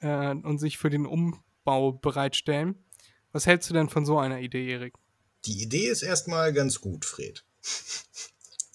[0.00, 2.84] äh, und sich für den um Aufbau bereitstellen.
[3.32, 4.94] Was hältst du denn von so einer Idee, Erik?
[5.46, 7.44] Die Idee ist erstmal ganz gut, Fred.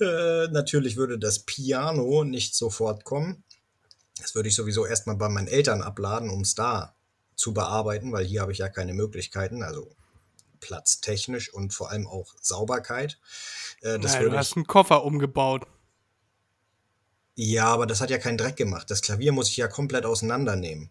[0.00, 3.44] äh, natürlich würde das Piano nicht sofort kommen.
[4.20, 6.94] Das würde ich sowieso erstmal bei meinen Eltern abladen, um es da
[7.36, 9.94] zu bearbeiten, weil hier habe ich ja keine Möglichkeiten, also
[10.60, 13.18] platztechnisch und vor allem auch Sauberkeit.
[13.82, 15.66] Äh, das Nein, du hast einen Koffer umgebaut.
[17.36, 18.90] Ja, aber das hat ja keinen Dreck gemacht.
[18.90, 20.90] Das Klavier muss ich ja komplett auseinandernehmen.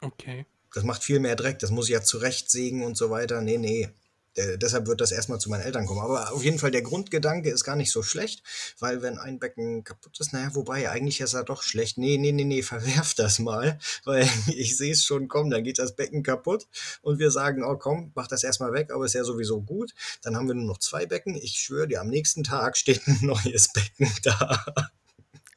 [0.00, 0.46] Okay.
[0.72, 3.40] Das macht viel mehr Dreck, das muss ich ja zurechtsägen und so weiter.
[3.40, 3.88] Nee, nee.
[4.34, 6.00] Äh, deshalb wird das erstmal zu meinen Eltern kommen.
[6.00, 8.42] Aber auf jeden Fall, der Grundgedanke ist gar nicht so schlecht,
[8.78, 11.98] weil wenn ein Becken kaputt ist, naja, wobei, eigentlich ist er doch schlecht.
[11.98, 15.78] Nee, nee, nee, nee, verwerf das mal, weil ich sehe es schon kommen, dann geht
[15.78, 16.68] das Becken kaputt
[17.02, 19.92] und wir sagen, oh komm, mach das erstmal weg, aber ist ja sowieso gut.
[20.22, 21.34] Dann haben wir nur noch zwei Becken.
[21.34, 24.64] Ich schwöre dir, am nächsten Tag steht ein neues Becken da.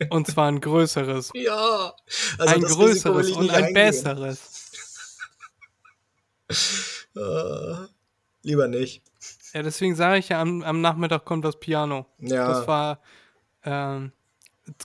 [0.10, 1.32] Und zwar ein größeres.
[1.36, 1.96] Ja.
[2.38, 3.74] Also ein größeres und ein eingehen.
[3.74, 5.20] besseres.
[7.16, 7.88] uh,
[8.44, 9.04] lieber nicht.
[9.54, 12.08] Ja, deswegen sage ich ja, am, am, Nachmittag kommt das Piano.
[12.20, 12.48] Ja.
[12.48, 13.02] Das war
[13.64, 14.12] ähm,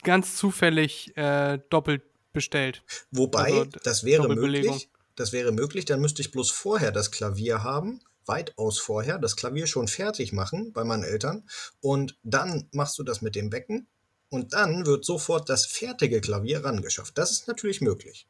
[0.03, 2.83] ganz zufällig äh, doppelt bestellt.
[3.11, 4.89] Wobei, also, das wäre möglich.
[5.15, 9.67] Das wäre möglich, dann müsste ich bloß vorher das Klavier haben, weitaus vorher, das Klavier
[9.67, 11.43] schon fertig machen bei meinen Eltern.
[11.81, 13.87] Und dann machst du das mit dem Becken
[14.29, 17.17] und dann wird sofort das fertige Klavier rangeschafft.
[17.17, 18.27] Das ist natürlich möglich.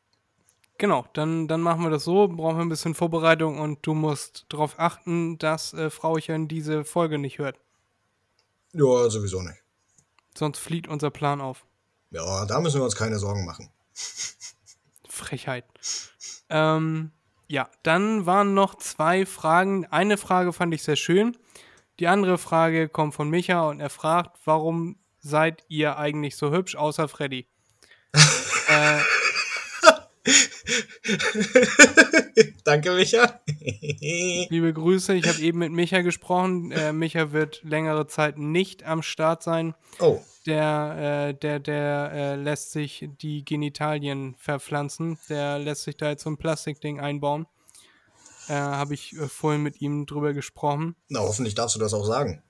[0.77, 4.45] Genau, dann, dann machen wir das so, brauchen wir ein bisschen Vorbereitung und du musst
[4.47, 7.57] darauf achten, dass äh, Frauchen diese Folge nicht hört.
[8.71, 9.61] Ja, sowieso nicht.
[10.37, 11.65] Sonst fliegt unser Plan auf.
[12.11, 13.69] Ja, da müssen wir uns keine Sorgen machen.
[15.09, 15.65] Frechheit.
[16.49, 17.11] Ähm,
[17.47, 19.85] ja, dann waren noch zwei Fragen.
[19.87, 21.35] Eine Frage fand ich sehr schön.
[21.99, 26.75] Die andere Frage kommt von Micha und er fragt, warum seid ihr eigentlich so hübsch,
[26.75, 27.47] außer Freddy?
[28.67, 28.99] äh,
[32.63, 33.41] Danke, Micha.
[33.47, 36.71] Liebe Grüße, ich habe eben mit Micha gesprochen.
[36.71, 39.75] Äh, Micha wird längere Zeit nicht am Start sein.
[39.99, 40.21] Oh.
[40.45, 45.17] Der, äh, der, der äh, lässt sich die Genitalien verpflanzen.
[45.29, 47.47] Der lässt sich da jetzt so ein Plastikding einbauen.
[48.47, 50.95] Äh, habe ich äh, vorhin mit ihm drüber gesprochen.
[51.07, 52.43] Na, hoffentlich darfst du das auch sagen.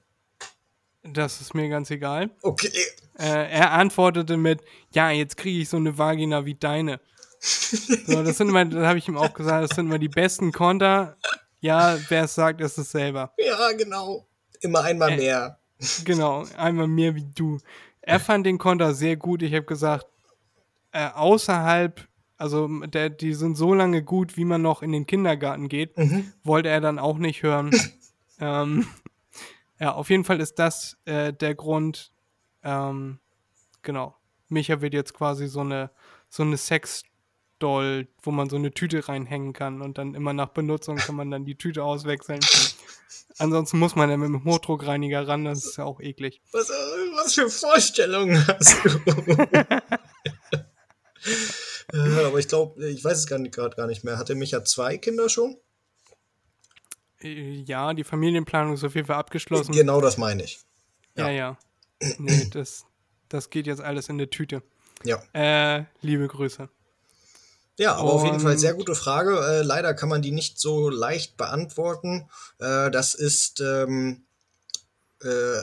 [1.04, 2.30] Das ist mir ganz egal.
[2.42, 2.70] Okay.
[3.18, 7.00] Äh, er antwortete mit, ja, jetzt kriege ich so eine Vagina wie deine.
[7.40, 10.52] So, das sind immer, das habe ich ihm auch gesagt, das sind immer die besten
[10.52, 11.16] Konter.
[11.62, 13.34] Ja, wer es sagt, ist es selber.
[13.38, 14.28] Ja, genau.
[14.62, 15.18] Immer einmal Äh.
[15.18, 15.60] mehr.
[16.04, 17.60] Genau, einmal mehr wie du.
[18.02, 19.42] Er fand den Konter sehr gut.
[19.42, 20.06] Ich habe gesagt,
[20.92, 25.70] äh, außerhalb, also der, die sind so lange gut, wie man noch in den Kindergarten
[25.70, 25.94] geht,
[26.44, 27.72] wollte er dann auch nicht hören.
[28.42, 28.88] ähm,
[29.80, 32.12] ja, auf jeden Fall ist das äh, der Grund.
[32.64, 33.20] Ähm,
[33.82, 34.16] genau.
[34.50, 35.92] Micha wird jetzt quasi so eine,
[36.28, 40.98] so eine Sexdoll, wo man so eine Tüte reinhängen kann und dann immer nach Benutzung
[40.98, 42.40] kann man dann die Tüte auswechseln.
[43.38, 46.42] Ansonsten muss man ja mit dem Hochdruckreiniger ran, das ist ja auch eklig.
[46.52, 49.00] Was, äh, was für Vorstellungen hast du?
[51.92, 54.18] Äh, Aber ich glaube, ich weiß es gerade gar, gar nicht mehr.
[54.18, 55.58] Hatte Micha zwei Kinder schon?
[57.24, 59.72] Äh, Ja, die Familienplanung ist auf jeden Fall abgeschlossen.
[59.74, 60.60] Genau das meine ich.
[61.16, 61.58] Ja, ja.
[62.18, 62.86] Nee, das,
[63.28, 64.64] das geht jetzt alles in der Tüte.
[65.04, 65.22] Ja.
[65.34, 66.70] Äh, liebe Grüße.
[67.78, 69.40] Ja, aber auf jeden Fall Und- sehr gute Frage.
[69.40, 72.30] Äh, leider kann man die nicht so leicht beantworten.
[72.60, 74.26] Äh, das ist ähm,
[75.22, 75.62] äh,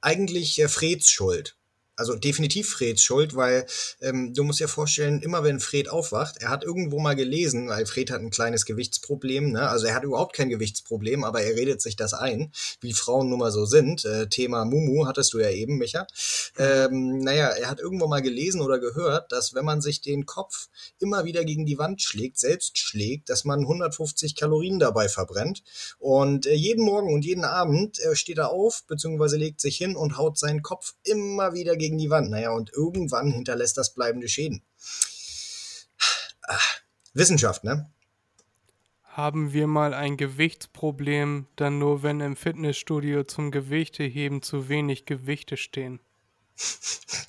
[0.00, 1.56] eigentlich äh, Freds Schuld.
[2.02, 3.64] Also definitiv Freds Schuld, weil
[4.00, 7.86] ähm, du musst dir vorstellen, immer wenn Fred aufwacht, er hat irgendwo mal gelesen, weil
[7.86, 9.68] Fred hat ein kleines Gewichtsproblem, ne?
[9.68, 13.38] also er hat überhaupt kein Gewichtsproblem, aber er redet sich das ein, wie Frauen nun
[13.38, 14.04] mal so sind.
[14.04, 16.08] Äh, Thema Mumu hattest du ja eben, Micha.
[16.58, 20.70] Ähm, naja, er hat irgendwo mal gelesen oder gehört, dass wenn man sich den Kopf
[20.98, 25.62] immer wieder gegen die Wand schlägt, selbst schlägt, dass man 150 Kalorien dabei verbrennt.
[26.00, 29.94] Und äh, jeden Morgen und jeden Abend äh, steht er auf, beziehungsweise legt sich hin
[29.94, 32.30] und haut seinen Kopf immer wieder gegen die Wand.
[32.30, 34.62] Naja, und irgendwann hinterlässt das bleibende Schäden.
[36.42, 36.58] Ah,
[37.14, 37.90] Wissenschaft, ne?
[39.04, 45.58] Haben wir mal ein Gewichtsproblem, dann nur wenn im Fitnessstudio zum Gewichteheben zu wenig Gewichte
[45.58, 46.00] stehen?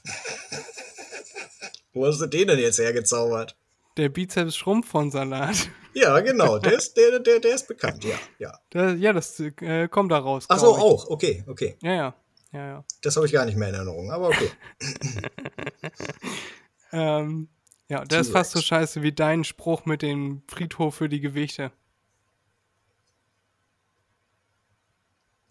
[1.94, 3.58] Wo hast du den denn jetzt hergezaubert?
[3.98, 5.70] Der Bizeps Schrumpf von Salat.
[5.96, 8.60] Ja, genau, der ist, der, der, der ist bekannt, ja, ja.
[8.72, 10.46] Das, ja, das äh, kommt da raus.
[10.48, 10.82] Ach so, ich.
[10.82, 11.78] auch, okay, okay.
[11.84, 12.16] Ja, ja.
[12.54, 12.86] Ja, ja.
[13.02, 14.50] Das habe ich gar nicht mehr in Erinnerung, aber okay.
[16.94, 17.50] Ähm,
[17.90, 21.72] ja, der ist fast so scheiße wie dein Spruch mit dem Friedhof für die Gewichte.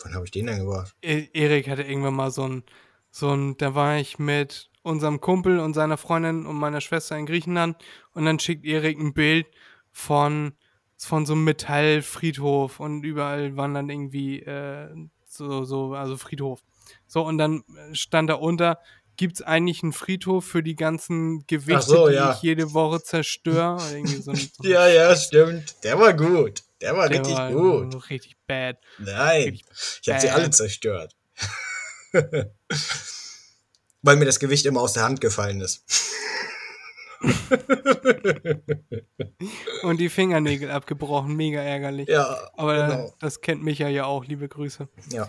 [0.03, 0.95] Wann habe ich den denn gebracht?
[1.03, 2.63] E Erik hatte irgendwann mal so ein,
[3.11, 7.27] so ein, da war ich mit unserem Kumpel und seiner Freundin und meiner Schwester in
[7.27, 7.77] Griechenland
[8.15, 9.47] und dann schickt Erik ein Bild
[9.91, 10.55] von,
[10.97, 14.89] von so einem Metallfriedhof und überall waren dann irgendwie äh,
[15.27, 16.63] so, so, also Friedhof.
[17.07, 18.79] So, und dann stand da unter,
[19.17, 22.33] gibt es eigentlich einen Friedhof für die ganzen Gewichte, so, die ja.
[22.33, 23.79] ich jede Woche zerstöre?
[24.21, 25.83] So Ja, ja, stimmt.
[25.85, 26.63] Der war gut.
[26.81, 28.11] Der war der richtig war gut.
[28.11, 28.79] Richtig bad.
[28.99, 29.67] Nein, richtig
[30.03, 31.15] ich habe sie alle zerstört.
[34.03, 35.85] Weil mir das Gewicht immer aus der Hand gefallen ist.
[39.83, 42.09] Und die Fingernägel abgebrochen, mega ärgerlich.
[42.09, 43.15] Ja, Aber genau.
[43.21, 44.89] das kennt Micha ja auch, liebe Grüße.
[45.11, 45.29] Ja.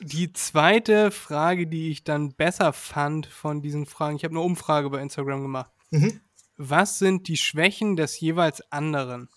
[0.00, 4.90] Die zweite Frage, die ich dann besser fand von diesen Fragen, ich habe eine Umfrage
[4.90, 5.70] bei Instagram gemacht.
[5.90, 6.20] Mhm.
[6.58, 9.28] Was sind die Schwächen des jeweils anderen?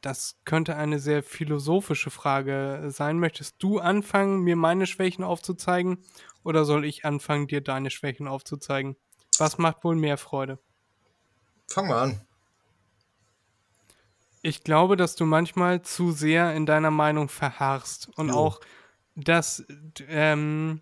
[0.00, 3.18] Das könnte eine sehr philosophische Frage sein.
[3.18, 5.98] Möchtest du anfangen, mir meine Schwächen aufzuzeigen?
[6.42, 8.96] Oder soll ich anfangen, dir deine Schwächen aufzuzeigen?
[9.38, 10.58] Was macht wohl mehr Freude?
[11.68, 12.20] Fang mal an.
[14.42, 18.34] Ich glaube, dass du manchmal zu sehr in deiner Meinung verharrst und Jo.
[18.34, 18.60] auch,
[19.16, 19.64] dass
[20.08, 20.80] ähm,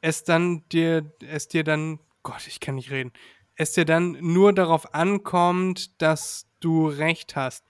[0.00, 3.12] es dann dir, es dir dann, Gott, ich kann nicht reden,
[3.56, 7.64] es dir dann nur darauf ankommt, dass du recht hast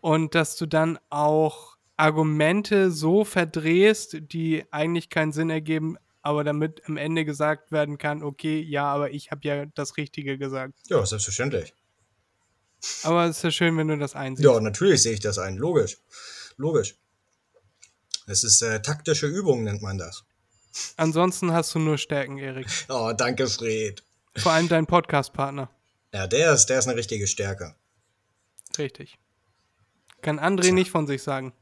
[0.00, 6.82] und dass du dann auch Argumente so verdrehst, die eigentlich keinen Sinn ergeben, aber damit
[6.86, 10.74] am Ende gesagt werden kann, okay, ja, aber ich habe ja das Richtige gesagt.
[10.88, 11.74] Ja, selbstverständlich.
[13.04, 14.48] Aber es ist ja schön, wenn du das einsiehst.
[14.48, 15.56] Ja, natürlich sehe ich das ein.
[15.56, 15.98] Logisch.
[16.56, 16.96] Logisch.
[18.32, 20.24] Es ist äh, taktische Übung, nennt man das.
[20.96, 22.66] Ansonsten hast du nur Stärken, Erik.
[22.88, 24.02] Oh, danke, Fred.
[24.38, 25.70] Vor allem dein Podcast-Partner.
[26.14, 27.74] Ja, der ist, der ist eine richtige Stärke.
[28.78, 29.18] Richtig.
[30.22, 31.52] Kann André nicht von sich sagen.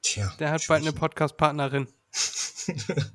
[0.00, 0.34] Tja.
[0.38, 0.98] Der hat bald eine Schwächen.
[0.98, 1.88] Podcast-Partnerin.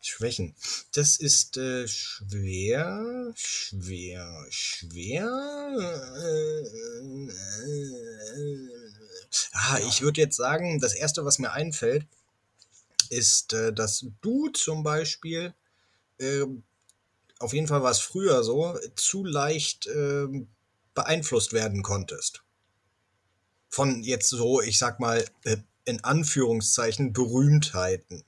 [0.00, 0.56] Schwächen.
[0.94, 5.30] Das ist äh, schwer, schwer, schwer.
[6.16, 6.62] Äh,
[7.28, 8.77] äh,
[9.52, 12.06] ah, ich würde jetzt sagen, das erste, was mir einfällt,
[13.10, 15.54] ist, äh, dass du zum Beispiel,
[16.18, 16.44] äh,
[17.38, 20.26] auf jeden Fall war es früher so, zu leicht äh,
[20.94, 22.42] beeinflusst werden konntest.
[23.68, 28.24] Von jetzt so, ich sag mal, äh, in Anführungszeichen Berühmtheiten.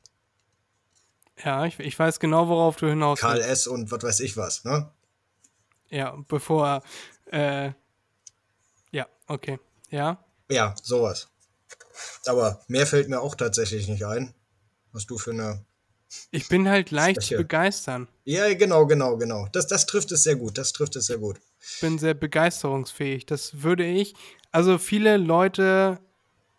[1.45, 3.51] Ja, ich, ich weiß genau, worauf du hinaus Karl willst.
[3.51, 3.67] S.
[3.67, 4.91] und was weiß ich was, ne?
[5.89, 6.83] Ja, bevor
[7.27, 7.73] äh,
[8.91, 9.59] ja, okay.
[9.91, 11.29] Ja, Ja, sowas.
[12.27, 14.35] Aber mehr fällt mir auch tatsächlich nicht ein.
[14.93, 15.65] Was du für eine.
[16.33, 18.09] ich bin halt leicht zu begeistern.
[18.25, 19.49] Ja, genau, genau, genau.
[19.53, 20.59] Das, das trifft es sehr gut.
[20.59, 21.41] Das trifft es sehr gut.
[21.61, 23.27] Ich bin sehr begeisterungsfähig.
[23.27, 24.15] Das würde ich,
[24.51, 26.01] also viele Leute,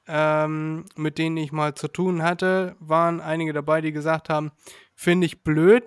[0.07, 4.51] ähm, mit denen ich mal zu tun hatte, waren einige dabei, die gesagt haben,
[4.95, 5.83] finde ich blöd,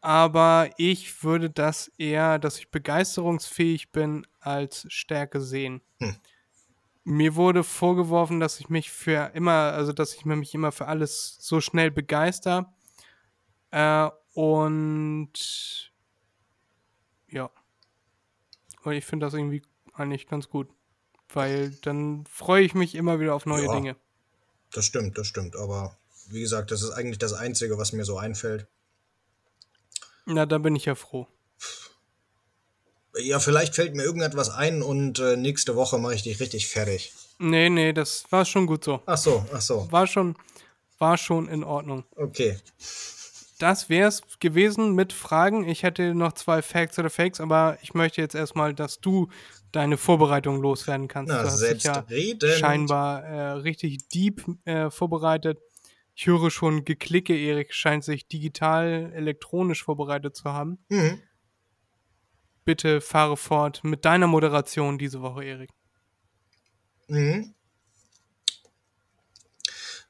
[0.00, 5.80] aber ich würde das eher, dass ich begeisterungsfähig bin, als Stärke sehen.
[6.00, 6.16] Hm.
[7.04, 11.36] Mir wurde vorgeworfen, dass ich mich für immer, also dass ich mich immer für alles
[11.38, 12.74] so schnell begeister.
[13.70, 15.92] Äh, und
[17.28, 17.50] ja.
[18.82, 20.68] Und ich finde das irgendwie eigentlich ganz gut.
[21.28, 23.74] Weil dann freue ich mich immer wieder auf neue Ja.
[23.74, 23.96] Dinge.
[24.72, 25.56] Das stimmt, das stimmt.
[25.56, 25.96] Aber
[26.28, 28.66] wie gesagt, das ist eigentlich das Einzige, was mir so einfällt.
[30.26, 31.28] Na, da bin ich ja froh.
[33.18, 37.12] Ja, vielleicht fällt mir irgendetwas ein und äh, nächste Woche mache ich dich richtig fertig.
[37.38, 39.00] Nee, nee, das war schon gut so.
[39.06, 39.86] Ach so, ach so.
[39.90, 40.36] War schon,
[40.98, 42.04] war schon in Ordnung.
[42.16, 42.58] Okay.
[43.58, 45.68] Das wär's gewesen mit Fragen.
[45.68, 49.28] Ich hätte noch zwei Facts oder Fakes, aber ich möchte jetzt erstmal, dass du
[49.70, 51.32] deine Vorbereitung loswerden kannst.
[51.32, 52.04] Na, du hast dich ja
[52.58, 55.58] scheinbar äh, richtig deep äh, vorbereitet.
[56.14, 60.78] Ich höre schon Geklicke, Erik scheint sich digital, elektronisch vorbereitet zu haben.
[60.88, 61.20] Mhm.
[62.64, 65.70] Bitte fahre fort mit deiner Moderation diese Woche, Erik.
[67.08, 67.54] Mhm.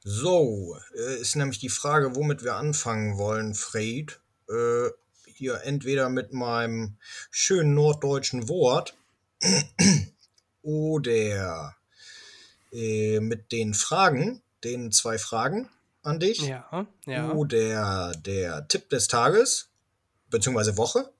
[0.03, 4.19] So, äh, ist nämlich die Frage, womit wir anfangen wollen, Fred.
[4.47, 4.89] Äh,
[5.25, 6.97] hier entweder mit meinem
[7.29, 8.95] schönen norddeutschen Wort
[10.61, 11.75] oder
[12.71, 15.69] äh, mit den Fragen, den zwei Fragen
[16.03, 16.39] an dich.
[16.41, 17.31] Ja, ja.
[17.31, 19.69] Oder der Tipp des Tages,
[20.29, 21.11] beziehungsweise Woche.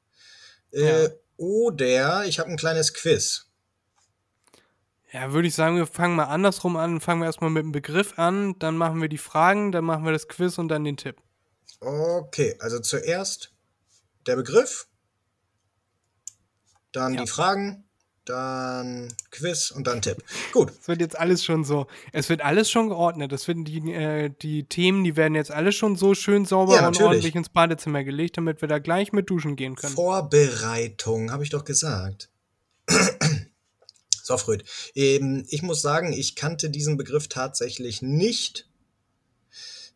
[0.72, 1.10] Äh, Ja.
[1.38, 3.48] Oder ich habe ein kleines Quiz.
[5.12, 7.00] Ja, würde ich sagen, wir fangen mal andersrum an.
[7.00, 10.12] Fangen wir erstmal mit dem Begriff an, dann machen wir die Fragen, dann machen wir
[10.12, 11.18] das Quiz und dann den Tipp.
[11.80, 13.54] Okay, also zuerst
[14.26, 14.88] der Begriff,
[16.92, 17.22] dann Ja.
[17.22, 17.85] die Fragen,
[18.26, 20.24] dann Quiz und dann Tipp.
[20.52, 23.32] Gut, Es wird jetzt alles schon so, es wird alles schon geordnet.
[23.32, 26.88] Es werden die, äh, die Themen, die werden jetzt alle schon so schön sauber Ja,
[26.88, 29.94] und ordentlich ins Badezimmer gelegt, damit wir da gleich mit duschen gehen können.
[29.94, 32.30] Vorbereitung, habe ich doch gesagt.
[34.24, 34.64] so, Fröd.
[34.96, 38.68] Ähm, ich muss sagen, ich kannte diesen Begriff tatsächlich nicht.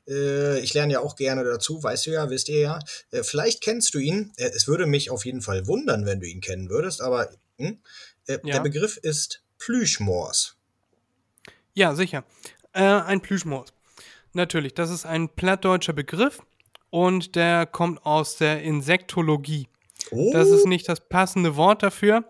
[0.07, 2.80] Äh, ich lerne ja auch gerne dazu, weißt du ja, wisst ihr ja.
[3.11, 4.32] Äh, vielleicht kennst du ihn.
[4.38, 7.80] Äh, es würde mich auf jeden Fall wundern, wenn du ihn kennen würdest, aber hm?
[8.30, 8.55] Äh, Ja.
[8.55, 10.55] der Begriff ist Plüschmors.
[11.73, 12.23] Ja, sicher.
[12.73, 13.73] Äh, ein Plüschmaus.
[14.34, 16.41] Natürlich, das ist ein plattdeutscher Begriff
[16.89, 19.67] und der kommt aus der Insektologie.
[20.11, 22.23] Oh, Das ist nicht das passende Wort dafür,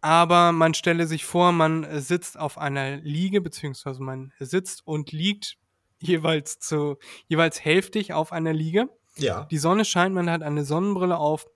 [0.00, 5.56] aber man stelle sich vor, man sitzt auf einer Liege, beziehungsweise man sitzt und liegt
[6.00, 6.96] jeweils zu,
[7.28, 8.88] jeweils hälftig auf einer Liege.
[9.16, 9.44] ja.
[9.50, 11.46] Die Sonne scheint, man hat eine Sonnenbrille auf,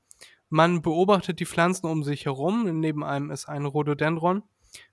[0.56, 4.42] man beobachtet die Pflanzen um sich herum, neben einem ist ein Rhododendron,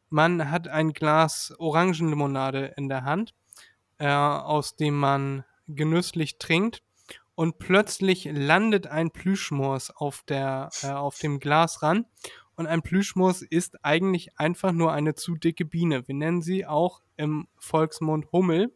[0.09, 3.33] man hat ein Glas Orangenlimonade in der Hand,
[3.97, 6.83] äh, aus dem man genüsslich trinkt
[7.35, 12.05] und plötzlich landet ein Plüschmors auf, der, äh, auf dem Glas ran
[12.55, 16.05] und ein Plüschmors ist eigentlich einfach nur eine zu dicke Biene.
[16.09, 18.75] Wir nennen sie auch im Volksmund Hummel.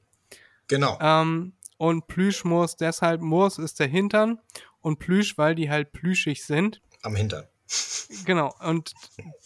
[0.68, 0.98] Genau.
[1.02, 4.40] Ähm, und Plüschmoos deshalb, Moos ist der Hintern
[4.88, 6.82] und Plüsch, weil die halt plüschig sind.
[7.02, 7.48] Am Hintern.
[8.26, 8.94] Genau, und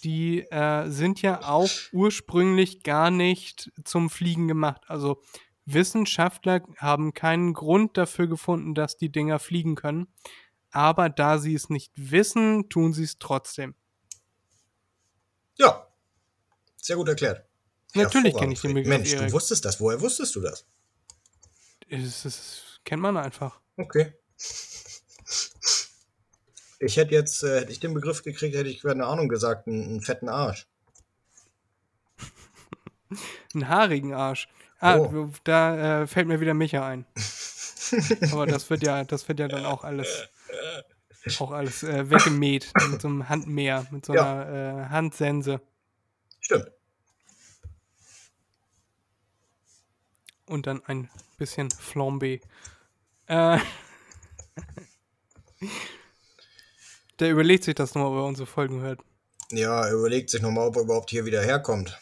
[0.04, 4.82] die äh, sind ja auch ursprünglich gar nicht zum Fliegen gemacht.
[4.88, 5.24] Also
[5.66, 10.08] Wissenschaftler haben keinen Grund dafür gefunden, dass die Dinger fliegen können.
[10.70, 13.74] Aber da sie es nicht wissen, tun sie es trotzdem.
[15.58, 15.88] Ja.
[16.78, 17.46] Sehr gut erklärt.
[17.96, 18.90] Natürlich kenne ich den Begriff.
[18.90, 19.28] Mensch, Erik.
[19.28, 19.80] du wusstest das.
[19.80, 20.66] Woher wusstest du das?
[21.90, 23.60] Es, es kennt man einfach.
[23.78, 24.14] Okay.
[26.84, 29.84] Ich hätte jetzt, äh, hätte ich den Begriff gekriegt, hätte ich, keine Ahnung, gesagt, einen,
[29.84, 30.66] einen fetten Arsch.
[33.54, 34.48] Einen haarigen Arsch.
[34.80, 35.30] Ah, Oh.
[35.44, 37.06] da äh, fällt mir wieder Micha ein.
[38.32, 40.30] Aber das wird ja, das wird ja dann auch alles,
[41.40, 44.42] auch alles äh, weggemäht mit so einem Handmäher, mit so Ja.
[44.44, 45.62] einer äh, Handsense
[46.40, 46.72] Stimmt.
[50.46, 52.42] und dann ein bisschen Flambé.
[53.28, 53.60] Äh,
[57.22, 59.00] der überlegt sich das nochmal, ob er unsere Folgen hört.
[59.52, 61.98] Ja, er überlegt sich nochmal, ob er überhaupt hier wieder herkommt.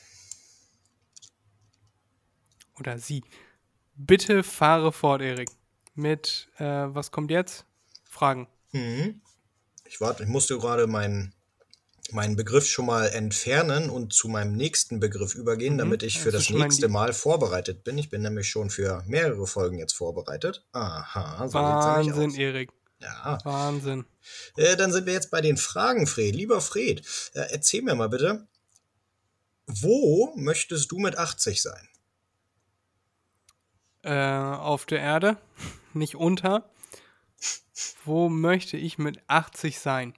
[2.79, 3.23] oder sie.
[3.95, 5.49] Bitte fahre fort, Erik.
[5.95, 7.65] Mit, äh, was kommt jetzt?
[8.05, 8.47] Fragen.
[8.71, 9.19] Mhm.
[9.85, 11.33] Ich warte, ich musste gerade meinen
[12.11, 15.77] meinen Begriff schon mal entfernen und zu meinem nächsten Begriff übergehen, Mhm.
[15.79, 17.99] damit ich für du das nächste Mal vorbereitet bin.
[17.99, 20.65] Ich bin nämlich schon für mehrere Folgen jetzt vorbereitet.
[20.71, 22.35] Aha, so Wahnsinn, aus.
[22.37, 22.71] Erik.
[22.99, 24.05] Ja, Wahnsinn.
[24.57, 26.35] äh, dann sind wir jetzt bei den Fragen, Fred.
[26.35, 26.99] Lieber Fred,
[27.33, 28.47] äh, erzähl mir mal bitte,
[29.67, 31.87] wo möchtest du mit 80 sein?
[34.01, 35.37] Äh, auf der Erde,
[35.93, 36.69] nicht unter.
[38.03, 40.13] Wo möchte ich mit 80 sein?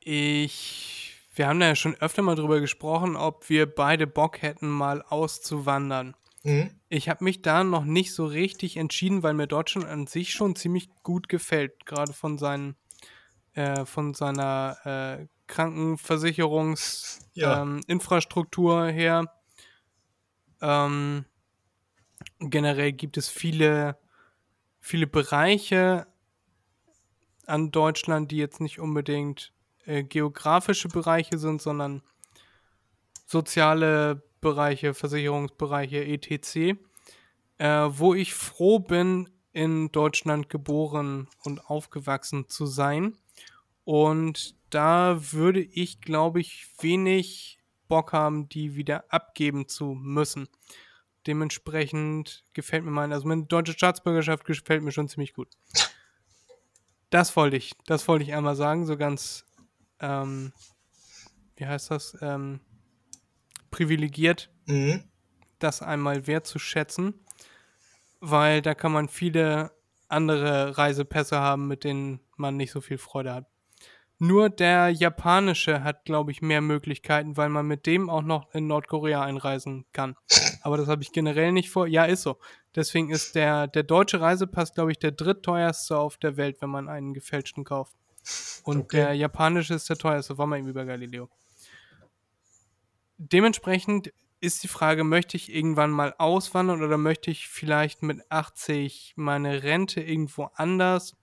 [0.00, 1.12] Ich.
[1.34, 5.02] Wir haben da ja schon öfter mal drüber gesprochen, ob wir beide Bock hätten, mal
[5.02, 6.16] auszuwandern.
[6.46, 6.70] Mhm.
[6.88, 10.54] Ich habe mich da noch nicht so richtig entschieden, weil mir Deutschland an sich schon
[10.54, 12.76] ziemlich gut gefällt, gerade von seinen,
[13.54, 17.62] äh, von seiner äh, Krankenversicherungsinfrastruktur Ja.
[17.62, 19.32] ähm, her.
[20.60, 21.24] Ähm,
[22.38, 23.98] generell gibt es viele,
[24.80, 26.06] viele Bereiche
[27.46, 29.52] an Deutschland, die jetzt nicht unbedingt
[29.84, 32.02] äh, geografische Bereiche sind, sondern
[33.26, 36.78] soziale Bereiche, Versicherungsbereiche, etc.,
[37.58, 43.16] äh, wo ich froh bin, in Deutschland geboren und aufgewachsen zu sein.
[43.82, 50.48] Und da würde ich, glaube ich, wenig Bock haben, die wieder abgeben zu müssen.
[51.26, 55.48] Dementsprechend gefällt mir meine, also meine deutsche Staatsbürgerschaft gefällt mir schon ziemlich gut.
[57.10, 59.44] Das wollte ich, das wollte ich einmal sagen, so ganz,
[59.98, 60.52] ähm,
[61.56, 62.60] wie heißt das, ähm,
[63.76, 65.04] privilegiert, Mhm.
[65.58, 67.12] das einmal wertzuschätzen,
[68.20, 69.72] weil da kann man viele
[70.08, 73.46] andere Reisepässe haben, mit denen man nicht so viel Freude hat.
[74.18, 78.66] Nur der japanische hat, glaube ich, mehr Möglichkeiten, weil man mit dem auch noch in
[78.66, 80.16] Nordkorea einreisen kann.
[80.62, 81.86] Aber das habe ich generell nicht vor.
[81.86, 82.38] Ja, ist so.
[82.74, 86.88] Deswegen ist der, der deutsche Reisepass, glaube ich, der drittteuerste auf der Welt, wenn man
[86.88, 87.94] einen gefälschten kauft.
[88.64, 88.96] Und Okay.
[88.96, 91.28] der japanische ist der teuerste, war mal eben über Galileo.
[93.18, 99.14] Dementsprechend ist die Frage, möchte ich irgendwann mal auswandern oder möchte ich vielleicht mit 80
[99.16, 101.16] meine Rente irgendwo anders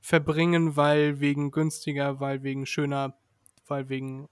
[0.00, 3.18] verbringen, weil wegen günstiger, weil wegen schöner,
[3.66, 4.28] weil wegen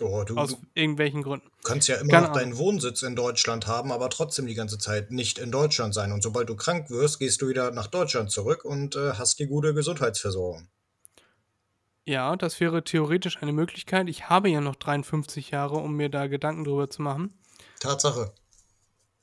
[0.00, 1.48] Oh, du, aus du irgendwelchen Gründen.
[1.62, 5.12] kannst ja immer Keine noch deinen Wohnsitz in Deutschland haben, aber trotzdem die ganze Zeit
[5.12, 6.10] nicht in Deutschland sein.
[6.10, 9.46] Und sobald du krank wirst, gehst du wieder nach Deutschland zurück und äh, hast die
[9.46, 10.68] gute Gesundheitsversorgung.
[12.06, 14.08] Ja, das wäre theoretisch eine Möglichkeit.
[14.08, 17.32] Ich habe ja noch 53 Jahre, um mir da Gedanken drüber zu machen.
[17.80, 18.32] Tatsache.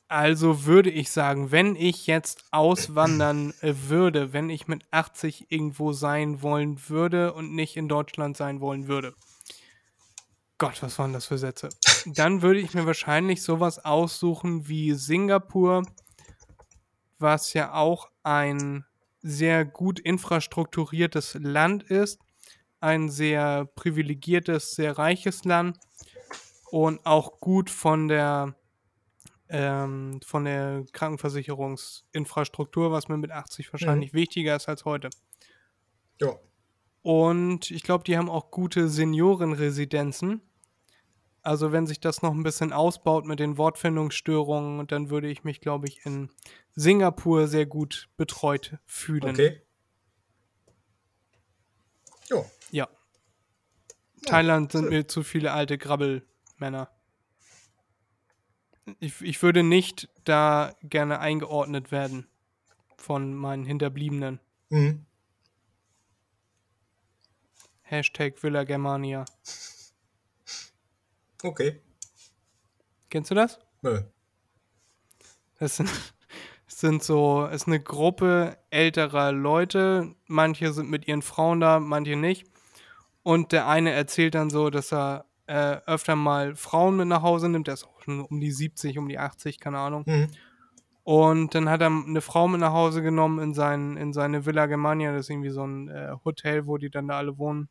[0.07, 5.93] Also würde ich sagen, wenn ich jetzt auswandern äh, würde, wenn ich mit 80 irgendwo
[5.93, 9.13] sein wollen würde und nicht in Deutschland sein wollen würde.
[10.57, 11.69] Gott, was waren das für Sätze?
[12.05, 15.83] Dann würde ich mir wahrscheinlich sowas aussuchen wie Singapur,
[17.19, 18.85] was ja auch ein
[19.21, 22.19] sehr gut infrastrukturiertes Land ist,
[22.81, 25.77] ein sehr privilegiertes, sehr reiches Land
[26.71, 28.55] und auch gut von der
[29.49, 35.09] ähm, von der Krankenversicherungsinfrastruktur, was mir mit 80 wahrscheinlich wichtiger ist als heute.
[36.21, 36.39] Ja.
[37.01, 40.41] Und ich glaube, die haben auch gute Seniorenresidenzen.
[41.41, 45.59] Also wenn sich das noch ein bisschen ausbaut mit den Wortfindungsstörungen, dann würde ich mich,
[45.59, 46.29] glaube ich, in
[46.75, 49.31] Singapur sehr gut betreut fühlen.
[49.31, 49.61] Okay.
[52.29, 52.45] Jo.
[52.69, 52.87] Ja.
[54.25, 56.89] Thailand sind mir zu viele alte Grabbelmänner.
[58.99, 62.27] Ich, ich würde nicht da gerne eingeordnet werden
[62.97, 64.39] von meinen Hinterbliebenen.
[64.69, 65.05] Mhm.
[67.81, 69.25] Hashtag Villa Germania.
[71.43, 71.81] Okay.
[73.09, 73.59] Kennst du das?
[73.81, 74.01] Nö.
[75.59, 75.89] Das sind,
[76.67, 80.15] das sind so, es ist eine Gruppe älterer Leute.
[80.27, 82.50] Manche sind mit ihren Frauen da, manche nicht.
[83.23, 87.49] Und der eine erzählt dann so, dass er äh, öfter mal Frauen mit nach Hause
[87.49, 87.67] nimmt.
[87.67, 90.03] Der ist auch schon um die 70, um die 80, keine Ahnung.
[90.05, 90.27] Mhm.
[91.03, 94.67] Und dann hat er eine Frau mit nach Hause genommen in, sein, in seine Villa
[94.67, 95.11] Germania.
[95.11, 97.69] Das ist irgendwie so ein äh, Hotel, wo die dann da alle wohnen.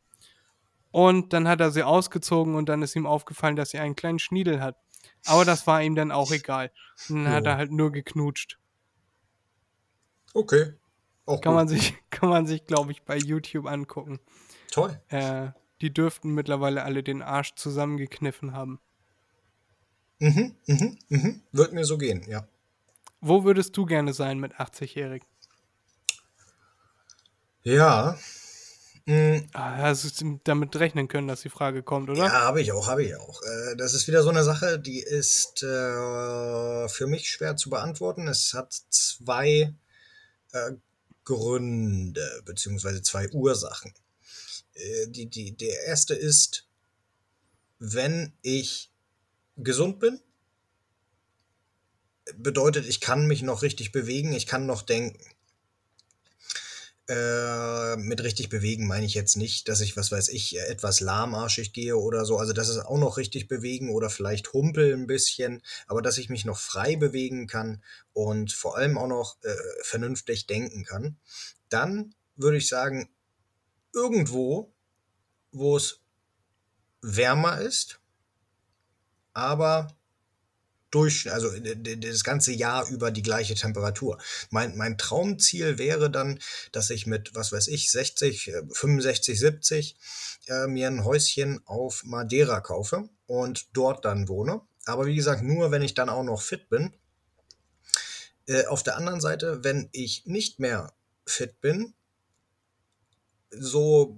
[0.91, 4.19] Und dann hat er sie ausgezogen und dann ist ihm aufgefallen, dass sie einen kleinen
[4.19, 4.75] Schniedel hat.
[5.25, 6.71] Aber das war ihm dann auch egal.
[7.09, 8.59] Und dann hat er halt nur geknutscht.
[10.33, 10.73] Okay.
[11.25, 11.59] Auch Kann gut.
[11.59, 14.19] man sich, kann man sich, glaube ich, bei YouTube angucken.
[14.71, 14.99] Toll.
[15.09, 15.49] Äh,
[15.81, 18.79] die dürften mittlerweile alle den Arsch zusammengekniffen haben.
[20.19, 21.41] Mhm, mhm, mhm.
[21.51, 22.47] Wird mir so gehen, ja.
[23.21, 25.23] Wo würdest du gerne sein mit 80-Jährig?
[27.63, 28.17] Ja.
[29.05, 32.25] Mm, Ah, hast du damit rechnen können, dass die Frage kommt, oder?
[32.25, 33.41] Ja, habe ich auch, habe ich auch.
[33.41, 38.27] Äh, Das ist wieder so eine Sache, die ist äh, für mich schwer zu beantworten.
[38.27, 39.73] Es hat zwei
[40.51, 40.71] äh,
[41.23, 43.93] Gründe, beziehungsweise zwei Ursachen.
[44.81, 46.67] Äh, die, die, der erste ist,
[47.79, 48.91] wenn ich
[49.57, 50.19] gesund bin,
[52.35, 55.25] bedeutet, ich kann mich noch richtig bewegen, ich kann noch denken.
[57.07, 61.73] Äh, mit richtig bewegen meine ich jetzt nicht, dass ich, was weiß ich, etwas lahmarschig
[61.73, 62.37] gehe oder so.
[62.37, 66.29] Also das ist auch noch richtig bewegen oder vielleicht humpel ein bisschen, aber dass ich
[66.29, 71.17] mich noch frei bewegen kann und vor allem auch noch äh, vernünftig denken kann.
[71.69, 73.09] Dann würde ich sagen,
[73.93, 74.73] irgendwo,
[75.51, 75.99] wo es
[77.01, 77.99] wärmer ist,
[79.33, 79.95] aber
[80.91, 84.17] durch, also das ganze Jahr über die gleiche Temperatur.
[84.49, 86.39] Mein, mein Traumziel wäre dann,
[86.73, 89.97] dass ich mit, was weiß ich, 60, äh, 65, 70
[90.47, 94.61] äh, mir ein Häuschen auf Madeira kaufe und dort dann wohne.
[94.85, 96.93] Aber wie gesagt, nur wenn ich dann auch noch fit bin.
[98.47, 100.93] Äh, auf der anderen Seite, wenn ich nicht mehr
[101.25, 101.93] fit bin,
[103.51, 104.17] so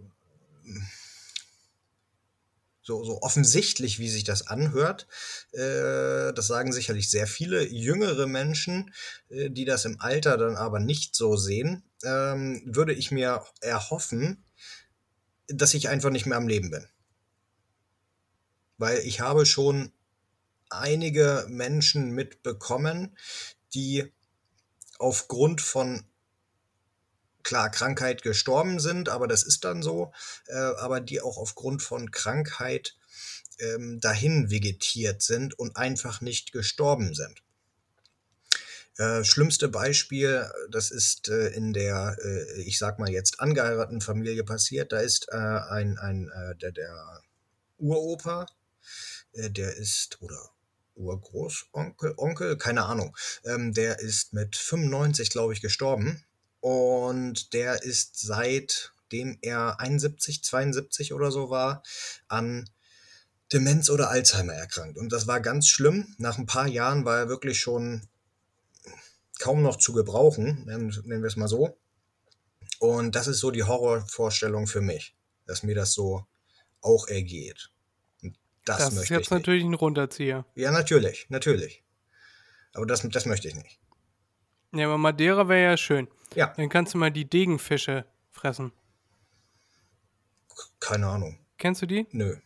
[2.83, 5.07] so, so offensichtlich, wie sich das anhört.
[5.53, 8.93] Äh, das sagen sicherlich sehr viele jüngere Menschen,
[9.29, 14.43] äh, die das im Alter dann aber nicht so sehen, ähm, würde ich mir erhoffen,
[15.47, 16.85] dass ich einfach nicht mehr am Leben bin.
[18.77, 19.93] Weil ich habe schon
[20.69, 23.17] einige Menschen mitbekommen,
[23.73, 24.11] die
[24.99, 26.05] aufgrund von
[27.43, 30.11] klar Krankheit gestorben sind, aber das ist dann so,
[30.47, 32.95] äh, aber die auch aufgrund von Krankheit
[33.59, 37.43] ähm, dahin vegetiert sind und einfach nicht gestorben sind.
[38.97, 44.43] Äh, schlimmste Beispiel, das ist äh, in der, äh, ich sag mal jetzt angeheirateten Familie
[44.43, 44.91] passiert.
[44.91, 47.21] Da ist äh, ein, ein äh, der, der
[47.79, 48.45] Uropa,
[49.33, 50.51] äh, der ist, oder
[50.95, 56.23] Urgroßonkel, Onkel, keine Ahnung, ähm, der ist mit 95, glaube ich, gestorben.
[56.63, 61.83] Und der ist seitdem er 71, 72 oder so war,
[62.29, 62.69] an
[63.51, 64.97] Demenz oder Alzheimer erkrankt.
[64.97, 66.15] Und das war ganz schlimm.
[66.19, 68.07] Nach ein paar Jahren war er wirklich schon
[69.39, 71.77] kaum noch zu gebrauchen, nennen, wir es mal so.
[72.79, 76.25] Und das ist so die Horrorvorstellung für mich, dass mir das so
[76.79, 77.71] auch ergeht.
[78.21, 79.39] Und das, Das, ist möchte jetzt ich nicht.
[79.41, 80.45] natürlich ein Runterzieher.
[80.55, 81.83] Ja, natürlich, natürlich.
[82.71, 83.81] Aber das, das möchte ich nicht.
[84.73, 86.07] Ja, aber Madeira wäre ja schön.
[86.35, 88.71] Ja, Dann kannst du mal die Degenfische fressen.
[90.79, 91.37] keine Ahnung.
[91.57, 92.07] Kennst du die?
[92.11, 92.37] Nö.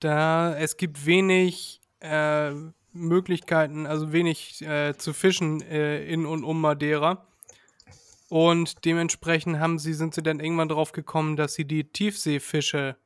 [0.00, 2.50] Da es gibt wenig äh,
[2.92, 7.26] Möglichkeiten, also wenig äh, zu fischen äh, in und um Madeira.
[8.28, 12.96] Und dementsprechend haben sie, sind sie dann irgendwann drauf gekommen, dass sie die Tiefseefische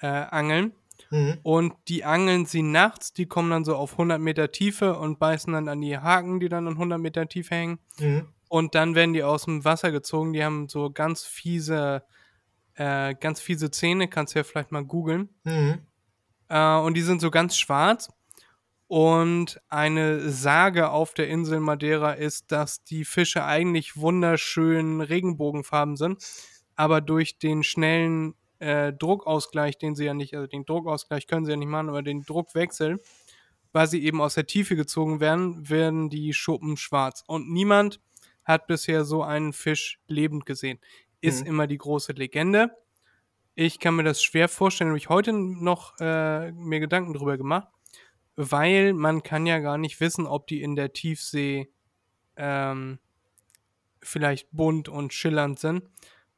[0.00, 0.72] äh, angeln.
[1.10, 1.38] Mhm.
[1.42, 5.52] Und die angeln sie nachts, die kommen dann so auf 100 Meter Tiefe und beißen
[5.52, 7.78] dann an die Haken, die dann an 100 Meter Tiefe hängen.
[7.98, 8.28] Mhm.
[8.48, 10.32] Und dann werden die aus dem Wasser gezogen.
[10.32, 12.02] Die haben so ganz fiese,
[12.74, 15.28] äh, ganz fiese Zähne, kannst du ja vielleicht mal googeln.
[15.44, 15.86] Mhm.
[16.48, 18.10] Äh, und die sind so ganz schwarz.
[18.88, 26.20] Und eine Sage auf der Insel Madeira ist, dass die Fische eigentlich wunderschön Regenbogenfarben sind,
[26.74, 31.50] aber durch den schnellen äh, Druckausgleich, den sie ja nicht, also den Druckausgleich können sie
[31.52, 33.00] ja nicht machen, aber den Druckwechsel,
[33.72, 37.24] weil sie eben aus der Tiefe gezogen werden, werden die Schuppen schwarz.
[37.26, 38.00] Und niemand
[38.44, 40.78] hat bisher so einen Fisch lebend gesehen.
[41.20, 41.46] Ist Mhm.
[41.48, 42.70] immer die große Legende.
[43.54, 47.68] Ich kann mir das schwer vorstellen, habe ich heute noch äh, mir Gedanken drüber gemacht,
[48.36, 51.68] weil man kann ja gar nicht wissen, ob die in der Tiefsee
[52.36, 52.98] ähm,
[54.02, 55.82] vielleicht bunt und schillernd sind,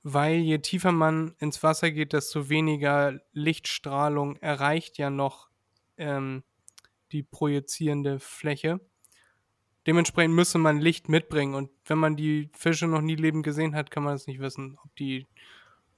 [0.03, 5.49] weil je tiefer man ins Wasser geht, desto weniger Lichtstrahlung erreicht ja noch
[5.97, 6.43] ähm,
[7.13, 8.81] die projizierende Fläche.
[9.87, 13.91] Dementsprechend müsste man Licht mitbringen und wenn man die Fische noch nie lebend gesehen hat,
[13.91, 15.27] kann man es nicht wissen, ob die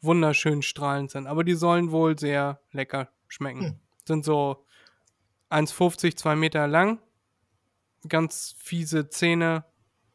[0.00, 1.26] wunderschön strahlend sind.
[1.26, 3.60] Aber die sollen wohl sehr lecker schmecken.
[3.62, 3.80] Hm.
[4.06, 4.64] Sind so
[5.50, 6.98] 1,50, 2 Meter lang,
[8.08, 9.64] ganz fiese Zähne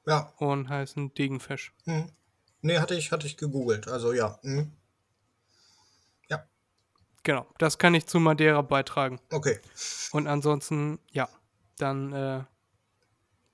[0.06, 0.34] Ja.
[0.38, 1.74] und heißen Degenfisch.
[1.86, 2.12] Mhm.
[2.62, 3.88] Nee, hatte ich, hatte ich gegoogelt.
[3.88, 4.40] Also ja.
[4.44, 4.72] Mhm.
[7.24, 9.20] Genau, das kann ich zu Madeira beitragen.
[9.32, 9.60] Okay.
[10.12, 11.28] Und ansonsten, ja,
[11.78, 12.44] dann äh,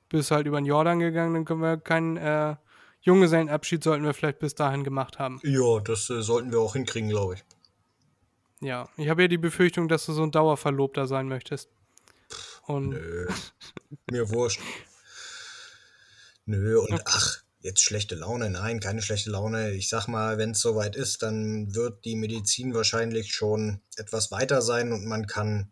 [0.10, 2.56] bist du halt über den Jordan gegangen, dann können wir keinen äh,
[3.01, 5.39] Junggesellenabschied sollten wir vielleicht bis dahin gemacht haben.
[5.43, 7.43] Ja, das äh, sollten wir auch hinkriegen, glaube ich.
[8.62, 11.70] Ja, ich habe ja die Befürchtung, dass du so ein Dauerverlobter sein möchtest.
[12.68, 13.28] Und Nö.
[14.10, 14.62] Mir wurscht.
[16.45, 18.51] Nö, und ach, Jetzt schlechte Laune?
[18.51, 19.72] Nein, keine schlechte Laune.
[19.72, 24.61] Ich sag mal, wenn es soweit ist, dann wird die Medizin wahrscheinlich schon etwas weiter
[24.61, 25.72] sein und man kann.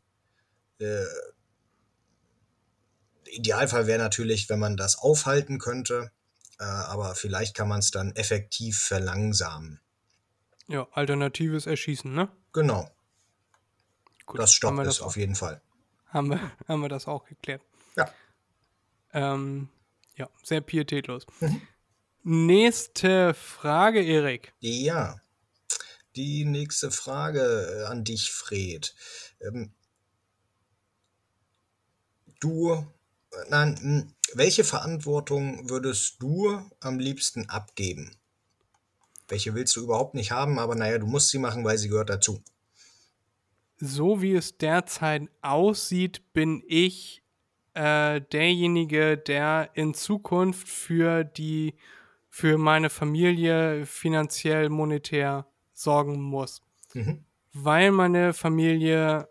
[0.80, 1.04] Äh,
[3.26, 6.12] Idealfall wäre natürlich, wenn man das aufhalten könnte,
[6.60, 9.80] äh, aber vielleicht kann man es dann effektiv verlangsamen.
[10.68, 12.28] Ja, alternatives Erschießen, ne?
[12.54, 12.90] Genau.
[14.26, 15.62] Gut, das stoppt es das auf jeden Fall.
[16.08, 17.62] Haben wir, haben wir das auch geklärt.
[17.96, 18.12] Ja.
[19.14, 19.70] Ähm,
[20.16, 21.28] ja, sehr pietätlos.
[21.40, 21.62] Mhm.
[22.26, 24.54] Nächste Frage, Erik.
[24.62, 25.20] Ja,
[26.16, 28.96] die nächste Frage äh, an dich, Fred.
[29.42, 29.74] Ähm,
[32.40, 32.86] du, äh,
[33.50, 38.16] nein, hm, welche Verantwortung würdest du am liebsten abgeben?
[39.28, 42.10] Welche willst du überhaupt nicht haben, aber naja, du musst sie machen, weil sie gehört
[42.10, 42.42] dazu.
[43.80, 47.22] So wie es derzeit aussieht, bin ich
[47.74, 51.74] äh, derjenige, der in Zukunft für die
[52.34, 56.64] für meine Familie finanziell monetär sorgen muss.
[56.96, 57.26] Mhm.
[57.54, 59.30] Weil meine Familie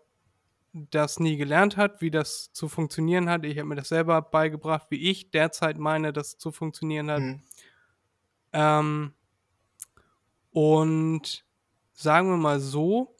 [0.71, 3.43] das nie gelernt hat, wie das zu funktionieren hat.
[3.43, 7.19] Ich habe mir das selber beigebracht, wie ich derzeit meine, das zu funktionieren hat.
[7.19, 7.41] Mhm.
[8.53, 9.13] Ähm,
[10.51, 11.45] und
[11.91, 13.17] sagen wir mal so,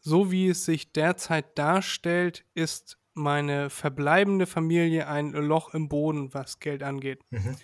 [0.00, 6.60] so wie es sich derzeit darstellt, ist meine verbleibende Familie ein Loch im Boden, was
[6.60, 7.20] Geld angeht.
[7.28, 7.56] Mhm.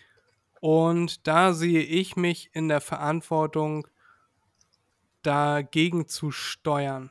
[0.65, 3.87] Und da sehe ich mich in der Verantwortung,
[5.21, 7.11] dagegen zu steuern.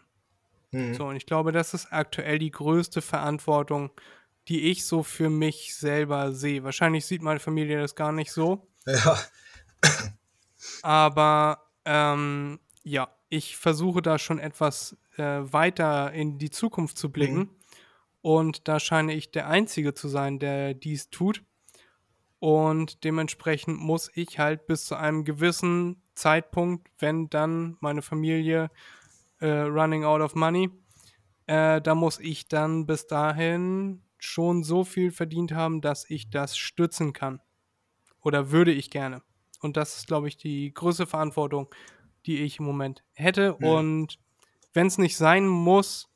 [0.72, 0.95] Mhm.
[0.95, 3.91] So, und ich glaube, das ist aktuell die größte Verantwortung,
[4.47, 6.64] die ich so für mich selber sehe.
[6.64, 8.68] Wahrscheinlich sieht meine Familie das gar nicht so.
[8.88, 9.20] Ja,
[10.82, 17.38] Aber ähm, ja, ich versuche da schon etwas äh, weiter in die Zukunft zu blicken.
[17.38, 17.49] Mhm.
[18.24, 21.43] Und da scheine ich der Einzige zu sein, der dies tut.
[22.43, 28.69] Und dementsprechend muss ich halt bis zu einem gewissen Zeitpunkt, wenn dann meine Familie
[29.39, 30.69] äh, running out of money,
[31.47, 36.57] äh, da muss ich dann bis dahin schon so viel verdient haben, dass ich das
[36.57, 37.39] stützen kann.
[38.19, 39.21] Oder würde ich gerne.
[39.61, 41.73] Und das ist, glaube ich, die größte Verantwortung,
[42.25, 43.55] die ich im Moment hätte.
[43.59, 43.65] Mhm.
[43.65, 44.19] Und
[44.73, 46.09] wenn es nicht sein muss,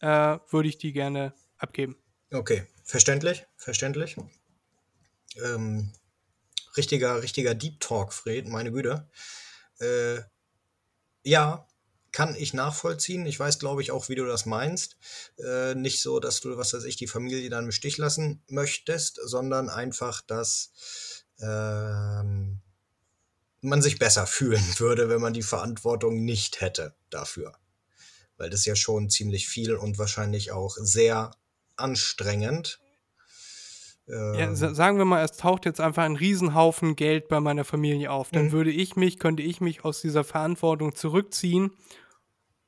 [0.00, 1.96] äh, würde ich die gerne abgeben.
[2.32, 2.62] okay.
[2.82, 4.16] Verständlich, verständlich.
[5.42, 5.92] Ähm,
[6.76, 9.08] richtiger, richtiger Deep Talk, Fred, meine Güte.
[9.78, 10.20] Äh,
[11.22, 11.66] ja,
[12.14, 13.26] kann ich nachvollziehen.
[13.26, 14.96] Ich weiß, glaube ich, auch, wie du das meinst.
[15.36, 19.18] Äh, nicht so, dass du, was weiß ich, die Familie dann im Stich lassen möchtest,
[19.24, 22.60] sondern einfach, dass ähm,
[23.60, 27.58] man sich besser fühlen würde, wenn man die Verantwortung nicht hätte dafür.
[28.36, 31.32] Weil das ja schon ziemlich viel und wahrscheinlich auch sehr
[31.76, 32.80] anstrengend.
[34.06, 37.64] Ja, Ähm, sa- sagen wir mal, es taucht jetzt einfach ein Riesenhaufen Geld bei meiner
[37.64, 38.30] Familie auf.
[38.30, 38.52] Dann Mhm.
[38.52, 41.70] würde ich mich, könnte ich mich aus dieser Verantwortung zurückziehen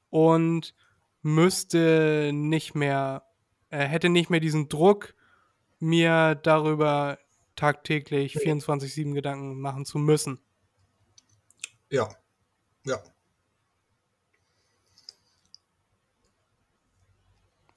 [0.09, 0.75] und
[1.23, 3.25] müsste nicht mehr,
[3.71, 5.15] äh, hätte nicht mehr diesen Druck,
[5.79, 7.19] mir darüber
[7.55, 10.39] tagtäglich 24-7 Gedanken machen zu müssen.
[11.91, 12.09] ja,
[12.85, 12.99] ja.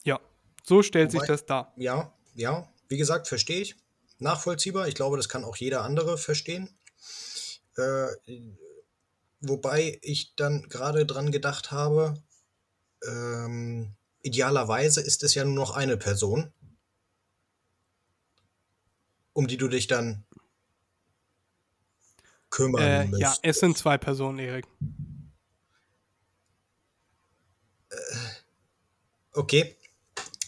[0.03, 0.19] Ja,
[0.63, 1.73] so stellt sich Wobei- das dar.
[1.77, 3.75] Ja, ja, wie gesagt, verstehe ich.
[4.17, 4.87] Nachvollziehbar.
[4.87, 6.69] Ich glaube, das kann auch jeder andere verstehen.
[7.77, 8.07] Äh,
[9.39, 12.21] wobei ich dann gerade dran gedacht habe,
[13.07, 16.51] ähm, idealerweise ist es ja nur noch eine Person,
[19.31, 20.25] um die du dich dann
[22.49, 23.39] kümmern Äh, ja, müsstest.
[23.43, 24.65] es sind zwei Personen, Erik.
[29.31, 29.77] Okay.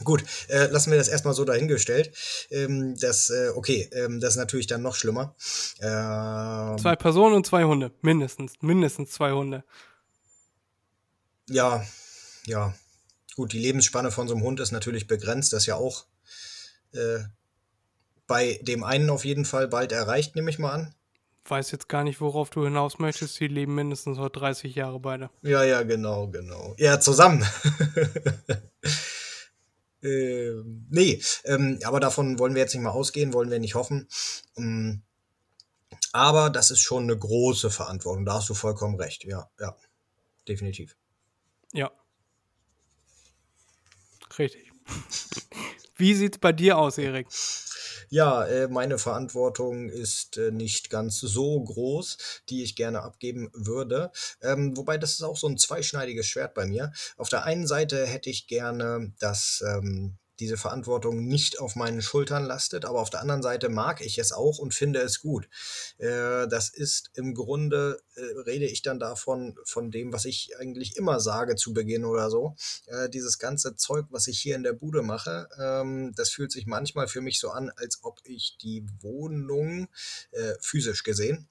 [0.04, 2.16] Gut, äh, lassen wir das erstmal so dahingestellt.
[2.50, 5.36] Ähm, das, äh, okay, ähm, das ist natürlich dann noch schlimmer.
[5.82, 7.92] Ähm, Zwei Personen und zwei Hunde.
[8.02, 8.54] Mindestens.
[8.62, 9.64] Mindestens zwei Hunde.
[11.50, 11.86] Ja,
[12.46, 12.74] ja.
[13.36, 15.54] Gut, die Lebensspanne von so einem Hund ist natürlich begrenzt.
[15.54, 16.06] Das ist ja auch
[16.94, 17.20] äh,
[18.28, 20.96] bei dem einen auf jeden Fall bald erreicht, nehme ich mal an.
[21.46, 23.40] Weiß jetzt gar nicht, worauf du hinaus möchtest.
[23.40, 25.30] Die leben mindestens noch 30 Jahre beide.
[25.42, 26.76] Ja, ja, genau, genau.
[26.78, 27.46] Ja, zusammen.
[30.04, 34.08] ähm, nee, ähm, aber davon wollen wir jetzt nicht mal ausgehen, wollen wir nicht hoffen.
[34.58, 35.04] Ähm,
[36.12, 38.26] aber das ist schon eine große Verantwortung.
[38.26, 39.24] Da hast du vollkommen recht.
[39.24, 39.76] Ja, ja,
[40.48, 40.96] definitiv.
[41.74, 41.92] Ja.
[44.38, 44.72] Richtig.
[45.96, 47.28] Wie sieht's bei dir aus, Erik?
[48.14, 52.18] Ja, äh, meine Verantwortung ist äh, nicht ganz so groß,
[52.50, 54.12] die ich gerne abgeben würde.
[54.42, 56.92] Ähm, wobei das ist auch so ein zweischneidiges Schwert bei mir.
[57.16, 62.44] Auf der einen Seite hätte ich gerne, dass ähm, diese Verantwortung nicht auf meinen Schultern
[62.44, 65.48] lastet, aber auf der anderen Seite mag ich es auch und finde es gut.
[66.00, 70.98] Äh, das ist im Grunde, äh, rede ich dann davon, von dem, was ich eigentlich
[70.98, 72.56] immer sage zu Beginn oder so.
[72.88, 76.66] Äh, dieses ganze Zeug, was ich hier in der Bude mache, ähm, das fühlt sich
[76.66, 79.88] manchmal für mich so an, als ob ich die Wohnung
[80.32, 81.48] äh, physisch gesehen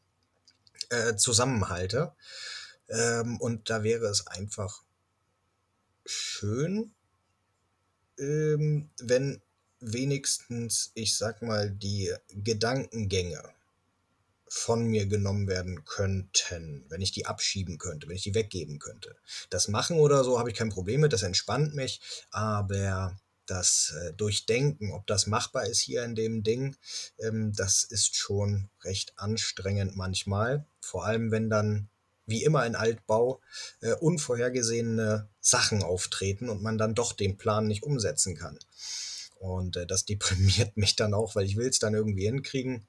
[0.89, 2.13] äh, zusammenhalte.
[2.89, 4.83] Ähm, und da wäre es einfach
[6.05, 6.93] schön,
[8.21, 9.43] ähm, wenn
[9.81, 13.43] wenigstens, ich sag mal, die Gedankengänge
[14.47, 19.17] von mir genommen werden könnten, wenn ich die abschieben könnte, wenn ich die weggeben könnte.
[19.49, 22.01] Das machen oder so habe ich kein Problem mit, das entspannt mich,
[22.31, 23.17] aber
[23.47, 26.77] das äh, Durchdenken, ob das machbar ist hier in dem Ding,
[27.19, 30.67] ähm, das ist schon recht anstrengend manchmal.
[30.81, 31.89] Vor allem, wenn dann,
[32.31, 33.41] wie immer in Altbau,
[33.81, 38.59] äh, unvorhergesehene Sachen auftreten und man dann doch den Plan nicht umsetzen kann.
[39.41, 42.87] Und äh, das deprimiert mich dann auch, weil ich will es dann irgendwie hinkriegen.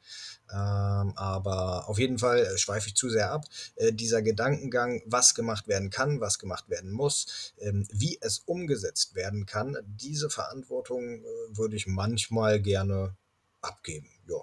[0.51, 3.45] Ähm, aber auf jeden Fall äh, schweife ich zu sehr ab.
[3.75, 9.15] Äh, dieser Gedankengang, was gemacht werden kann, was gemacht werden muss, ähm, wie es umgesetzt
[9.15, 13.15] werden kann, diese Verantwortung äh, würde ich manchmal gerne
[13.61, 14.09] abgeben.
[14.27, 14.41] Ja.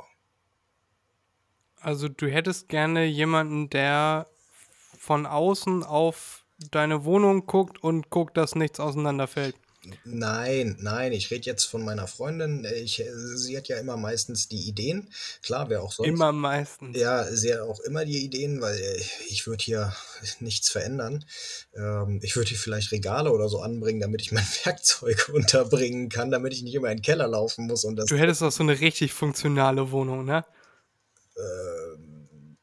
[1.80, 4.28] Also du hättest gerne jemanden, der
[4.99, 9.55] von außen auf deine Wohnung guckt und guckt, dass nichts auseinanderfällt.
[10.05, 12.66] Nein, nein, ich rede jetzt von meiner Freundin.
[12.84, 13.03] Ich,
[13.36, 15.09] sie hat ja immer meistens die Ideen.
[15.42, 16.09] Klar, wer auch sonst.
[16.09, 16.99] Immer meistens.
[16.99, 19.94] Ja, sie hat auch immer die Ideen, weil äh, ich würde hier
[20.40, 21.24] nichts verändern.
[21.74, 26.32] Ähm, ich würde hier vielleicht Regale oder so anbringen, damit ich mein Werkzeug unterbringen kann,
[26.32, 27.84] damit ich nicht immer in den Keller laufen muss.
[27.84, 30.44] Und das Du hättest auch so eine richtig funktionale Wohnung, ne?
[31.38, 31.88] ähm,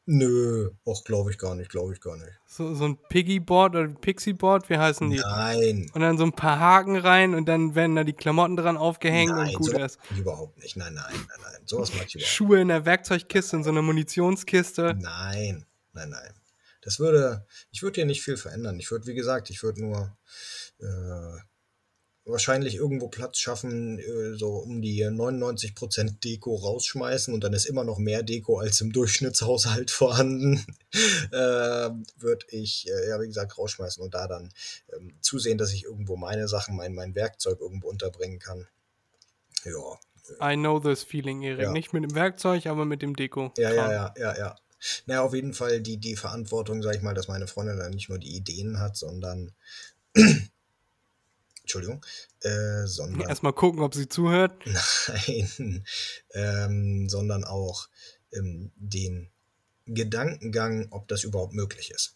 [0.06, 2.32] nö, auch glaube ich gar nicht, glaube ich gar nicht.
[2.46, 5.18] So, so ein Piggyboard oder Pixieboard, wie heißen die?
[5.18, 8.76] Nein, Und dann so ein paar Haken rein und dann werden da die Klamotten dran
[8.76, 9.98] aufgehängt nein, und gut ist.
[10.10, 10.76] ich überhaupt nicht.
[10.76, 11.60] Nein, nein, nein, nein.
[11.66, 14.96] Sowas mag ich überhaupt Schuhe in der Werkzeugkiste, in so einer Munitionskiste.
[14.98, 16.32] Nein, nein, nein.
[16.80, 18.78] Das würde, ich würde hier nicht viel verändern.
[18.78, 20.16] Ich würde, wie gesagt, ich würde nur
[20.78, 21.40] äh,
[22.26, 27.84] wahrscheinlich irgendwo Platz schaffen, äh, so um die 99% Deko rausschmeißen und dann ist immer
[27.84, 30.64] noch mehr Deko als im Durchschnittshaushalt vorhanden.
[31.32, 34.52] äh, würde ich, äh, ja, wie gesagt, rausschmeißen und da dann
[34.94, 38.66] ähm, zusehen, dass ich irgendwo meine Sachen, mein, mein Werkzeug irgendwo unterbringen kann.
[39.64, 39.98] Ja,
[40.40, 41.62] I know this feeling, Erik.
[41.62, 41.72] Ja.
[41.72, 43.52] Nicht mit dem Werkzeug, aber mit dem Deko.
[43.56, 44.56] Ja, ja, ja, ja, ja.
[45.06, 48.08] Naja, auf jeden Fall die, die Verantwortung, sag ich mal, dass meine Freundin dann nicht
[48.08, 49.52] nur die Ideen hat, sondern.
[51.66, 52.06] Entschuldigung,
[52.42, 53.28] äh, sondern.
[53.28, 54.52] Erstmal gucken, ob sie zuhört.
[55.08, 55.84] Nein,
[56.32, 57.88] ähm, sondern auch
[58.32, 59.32] ähm, den
[59.86, 62.14] Gedankengang, ob das überhaupt möglich ist.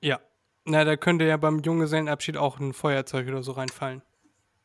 [0.00, 0.20] Ja.
[0.64, 4.02] Na, da könnte ja beim Junggesellenabschied auch ein Feuerzeug oder so reinfallen.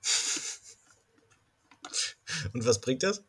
[2.54, 3.24] Und was bringt das?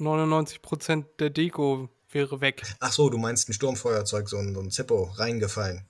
[0.00, 2.64] 99% der Deko wäre weg.
[2.80, 5.86] Ach so, du meinst ein Sturmfeuerzeug, so ein, so ein Zippo reingefallen.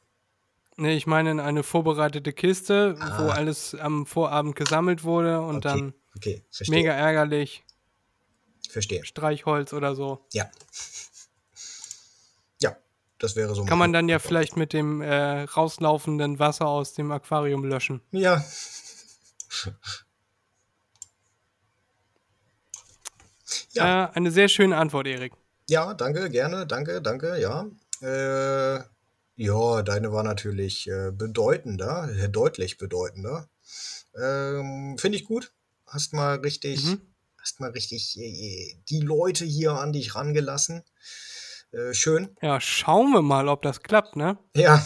[0.76, 3.34] Ne, ich meine in eine vorbereitete Kiste, wo Ah.
[3.34, 7.64] alles am Vorabend gesammelt wurde und Okay, dann okay, mega ärgerlich,
[8.68, 9.04] Verstehe.
[9.04, 10.26] Streichholz oder so.
[10.32, 10.50] Ja.
[12.60, 12.76] Ja,
[13.18, 13.64] das wäre so.
[13.64, 18.00] Kann man dann ja vielleicht mit dem äh, rauslaufenden Wasser aus dem Aquarium löschen.
[18.10, 18.44] Ja.
[23.72, 24.04] Ja.
[24.06, 25.32] Äh, eine sehr schöne Antwort, Erik.
[25.68, 27.66] Ja, danke, gerne, danke, danke, ja.
[28.00, 28.82] Äh,
[29.36, 33.48] ja, deine war natürlich äh, bedeutender, äh, deutlich bedeutender.
[34.20, 35.52] Ähm, Finde ich gut.
[35.86, 37.00] Hast mal richtig, Mhm.
[37.40, 40.82] hast mal richtig äh, die Leute hier an dich rangelassen.
[41.72, 42.36] Äh, schön.
[42.40, 44.38] Ja, schauen wir mal, ob das klappt, ne?
[44.54, 44.84] Ja,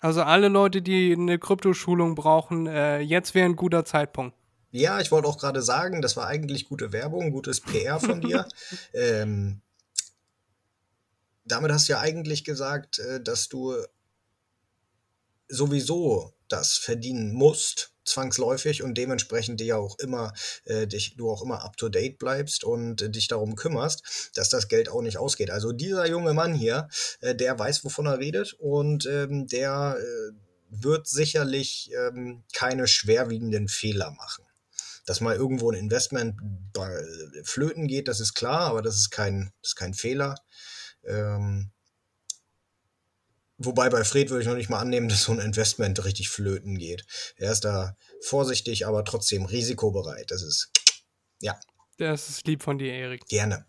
[0.00, 4.36] Also alle Leute, die eine Kryptoschulung brauchen, äh, jetzt wäre ein guter Zeitpunkt.
[4.70, 8.46] Ja, ich wollte auch gerade sagen, das war eigentlich gute Werbung, gutes PR von dir.
[8.92, 9.62] ähm,
[11.44, 13.74] damit hast du ja eigentlich gesagt, äh, dass du
[15.48, 20.32] sowieso das verdienen musst, zwangsläufig und dementsprechend dir auch immer,
[20.64, 24.50] äh, dich, du auch immer up to date bleibst und äh, dich darum kümmerst, dass
[24.50, 25.50] das Geld auch nicht ausgeht.
[25.50, 26.88] Also dieser junge Mann hier,
[27.20, 30.32] äh, der weiß, wovon er redet und ähm, der äh,
[30.68, 34.44] wird sicherlich ähm, keine schwerwiegenden Fehler machen.
[35.06, 36.36] Dass mal irgendwo ein Investment
[36.72, 37.04] bei
[37.42, 40.34] flöten geht, das ist klar, aber das ist kein, das ist kein Fehler.
[41.06, 41.70] Ähm,
[43.58, 46.78] wobei bei Fred würde ich noch nicht mal annehmen, dass so ein Investment richtig flöten
[46.78, 47.06] geht.
[47.36, 50.30] Er ist da vorsichtig, aber trotzdem risikobereit.
[50.30, 50.70] Das ist,
[51.40, 51.58] ja,
[51.98, 53.26] Das ist lieb von dir, Erik.
[53.28, 53.66] gerne.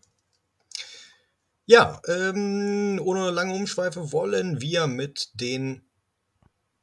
[1.67, 5.81] Ja, ähm, ohne lange Umschweife wollen wir mit, den,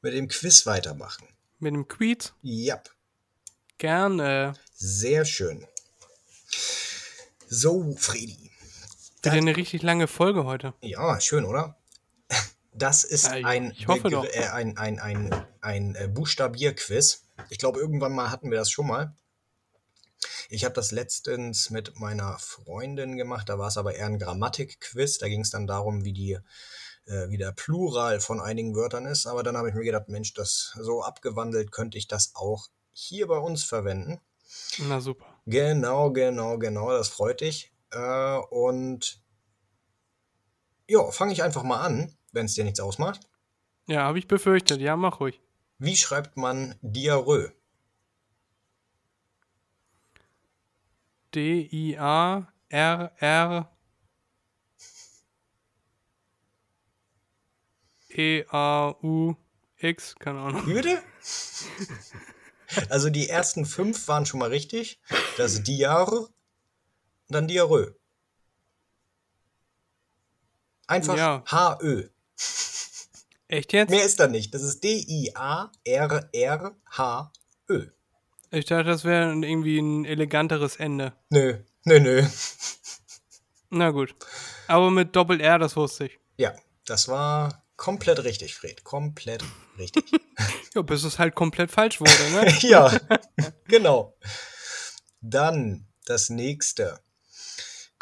[0.00, 1.28] mit dem Quiz weitermachen.
[1.60, 2.32] Mit dem Quiz?
[2.42, 2.82] Ja,
[3.78, 4.54] Gerne.
[4.74, 5.66] sehr schön.
[7.48, 7.94] So,
[9.22, 9.36] Fredi.
[9.36, 10.74] Wieder eine richtig lange Folge heute.
[10.80, 11.76] Ja, schön, oder?
[12.74, 14.24] Das ist Ja, ich- ein, ich doch.
[14.24, 17.28] Äh, ein, ein, ein, ein äh, Buchstabierquiz.
[17.50, 19.14] Ich glaube, irgendwann mal hatten wir das schon mal.
[20.48, 25.18] Ich habe das letztens mit meiner Freundin gemacht, da war es aber eher ein Grammatikquiz.
[25.18, 26.32] Da ging es dann darum, wie, die,
[27.06, 29.26] äh, wie der Plural von einigen Wörtern ist.
[29.26, 33.26] Aber dann habe ich mir gedacht, Mensch, das so abgewandelt könnte ich das auch hier
[33.28, 34.20] bei uns verwenden.
[34.78, 35.26] Na super.
[35.46, 37.71] Genau, genau, genau, das freut dich.
[37.92, 39.22] Äh, und
[40.88, 43.28] ja, fange ich einfach mal an, wenn es dir nichts ausmacht.
[43.86, 44.80] Ja, habe ich befürchtet.
[44.80, 45.40] Ja, mach ruhig.
[45.78, 47.52] Wie schreibt man Diarrhoe?
[51.34, 52.48] D-I-A-R-R
[58.14, 60.66] E-A-U-X, keine Ahnung.
[60.66, 61.02] Wie bitte?
[62.88, 64.98] Also die ersten fünf waren schon mal richtig.
[65.36, 66.30] Das Diar
[67.28, 67.94] dann Diarrhoe.
[70.86, 71.42] Einfach Ja.
[71.46, 72.08] H-Ö.
[73.48, 73.90] Echt jetzt?
[73.90, 74.54] Mehr ist da nicht.
[74.54, 75.70] Das ist D-I-A-R-R-H-Ö.
[78.50, 81.12] Ich dachte, das wäre irgendwie ein eleganteres Ende.
[81.30, 82.26] Nö, nö, nö.
[83.70, 84.14] Na gut.
[84.68, 86.18] Aber mit Doppel-R, das wusste ich.
[86.36, 86.54] Ja,
[86.84, 88.84] das war komplett richtig, Fred.
[88.84, 89.44] Komplett
[89.78, 90.04] richtig.
[90.74, 92.50] Ja, bis es halt komplett falsch wurde, ne?
[92.60, 92.90] ja,
[93.66, 94.16] genau.
[95.20, 96.98] Dann das nächste.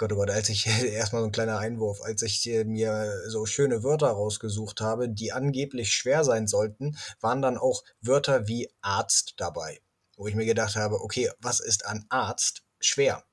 [0.01, 3.45] Gott, oh Gott, als ich erstmal so ein kleiner Einwurf, als ich äh, mir so
[3.45, 9.35] schöne Wörter rausgesucht habe, die angeblich schwer sein sollten, waren dann auch Wörter wie Arzt
[9.37, 9.83] dabei.
[10.17, 13.25] Wo ich mir gedacht habe, okay, was ist an Arzt schwer?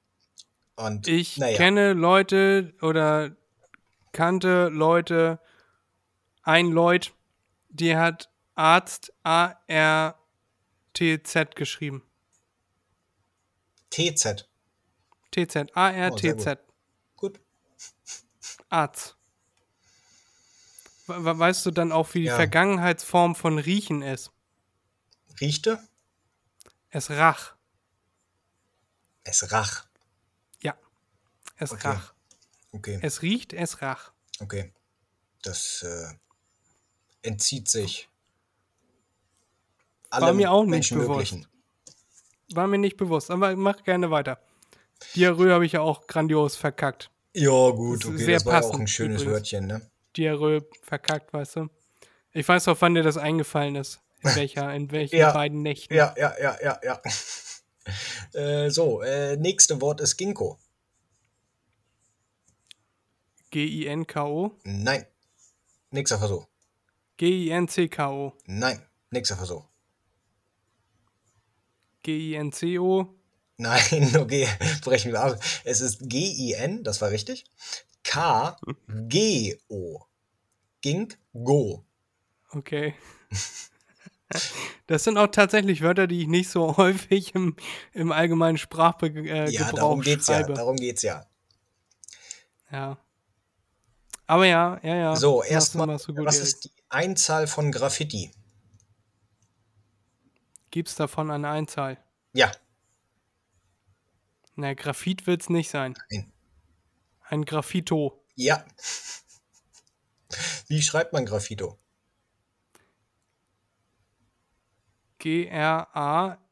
[0.76, 3.34] Und Ich naja, kenne Leute oder
[4.12, 5.40] kannte Leute,
[6.44, 7.14] ein Leut,
[7.70, 10.18] die hat Arzt A-R-T-Z
[11.56, 12.04] geschrieben.
[13.90, 14.50] TZ.
[15.32, 16.60] T-Z, Oh, A-R-T-Z.
[17.16, 17.40] Gut.
[18.70, 19.16] Arzt.
[21.08, 22.36] We- we- Weißt du dann auch, wie die Ja.
[22.36, 24.32] Vergangenheitsform von riechen ist?
[25.40, 25.80] Riechte?
[26.90, 27.56] Es rach.
[29.24, 29.86] Es rach.
[30.62, 30.78] Ja.
[31.58, 31.88] Es Okay.
[31.90, 32.14] rach.
[32.72, 34.12] Okay, Es riecht, es rach.
[34.40, 34.74] okay.
[35.42, 36.14] Das äh,
[37.22, 38.10] entzieht sich.
[40.10, 41.48] War mir auch nicht Menschenmöglichen.
[42.54, 44.42] War mir nicht bewusst, aber mach gerne weiter.
[45.16, 47.12] Diarrhoe habe ich ja auch grandios verkackt.
[47.34, 49.34] Ja, gut, okay, sehr das war auch ein schönes übrigens.
[49.40, 49.90] Wörtchen, ne?
[50.16, 51.70] Diarrhoe verkackt, weißt du?
[52.34, 54.00] Ich weiß auch, wann dir das eingefallen ist.
[54.24, 55.32] In welcher, in welchen Ja.
[55.34, 55.94] beiden Nächten.
[55.94, 57.02] Ja, ja, ja, ja, ja.
[58.34, 60.58] äh, so, äh, nächste Wort ist Ginkgo.
[63.52, 64.52] G-I-N-K-O.
[64.64, 65.06] Nein.
[65.92, 66.48] Nächster Versuch.
[67.18, 68.34] G-I-N-C-K-O.
[68.46, 68.82] Nein.
[69.10, 69.64] Nächster Versuch.
[72.04, 73.17] G-I-N-C-O.
[73.58, 74.48] Nein, okay,
[74.82, 75.40] brechen wir ab.
[75.64, 77.46] Es ist G-I-N, das war richtig.
[78.04, 80.06] K-G-O.
[80.82, 81.86] Ginkgo.
[82.52, 82.94] Okay.
[84.86, 87.56] Das sind auch tatsächlich Wörter, die ich nicht so häufig im,
[87.94, 90.36] im allgemeinen Sprachgebrauch äh, Ja, darum geht's ja.
[90.36, 90.54] schreibe.
[90.54, 91.26] Darum geht's ja.
[92.72, 92.98] Ja.
[94.28, 95.16] Aber ja, ja, ja.
[95.16, 98.32] So, erstmal, gut, was ist die Einzahl von Graffiti?
[100.70, 101.98] Gibt's davon eine Einzahl?
[102.34, 102.52] Ja,
[104.58, 105.94] Na, Graphit wird's nicht sein.
[106.10, 106.32] Nein.
[107.30, 108.24] Ein Graffito.
[108.36, 108.66] ja.
[110.68, 111.80] Wie schreibt man Graffito?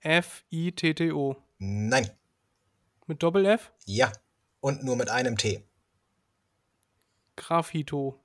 [0.05, 1.35] G-R-A-F-I-T-T-O.
[1.57, 2.09] Nein.
[3.07, 3.71] Mit Doppel-F?
[3.85, 4.11] Ja.
[4.59, 5.63] Und nur mit einem T.
[7.35, 8.19] Graffito.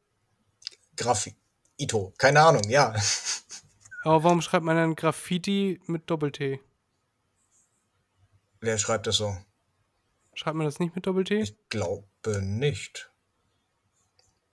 [0.97, 2.13] Graffito.
[2.19, 2.95] Keine Ahnung, ja.
[4.05, 6.61] Aber warum schreibt man dann Graffiti mit Doppel-T?
[8.61, 9.37] Wer schreibt das so?
[10.41, 11.39] Schreibt man das nicht mit Doppel-T?
[11.39, 13.11] Ich glaube nicht.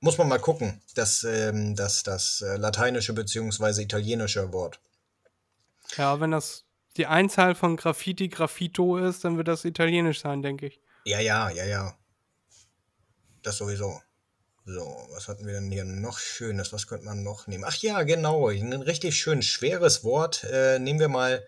[0.02, 3.84] Muss man mal gucken, das, ähm, das, das äh, lateinische bzw.
[3.84, 4.82] italienische Wort.
[5.96, 6.66] Ja, wenn das
[6.98, 10.82] die Einzahl von Graffiti Graffito ist, dann wird das italienisch sein, denke ich.
[11.06, 11.98] Ja, ja, ja, ja.
[13.42, 14.02] Das sowieso.
[14.66, 16.74] So, was hatten wir denn hier noch Schönes?
[16.74, 17.64] Was könnte man noch nehmen?
[17.66, 18.50] Ach ja, genau.
[18.50, 20.44] Ein richtig schön schweres Wort.
[20.44, 21.48] Äh, nehmen wir mal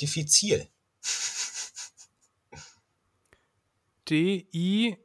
[0.00, 0.66] diffizil.
[4.08, 5.04] D-I-F-F-I-C-I-L.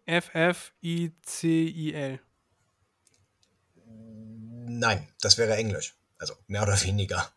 [3.85, 5.95] Nein, das wäre Englisch.
[6.17, 7.31] Also mehr oder weniger.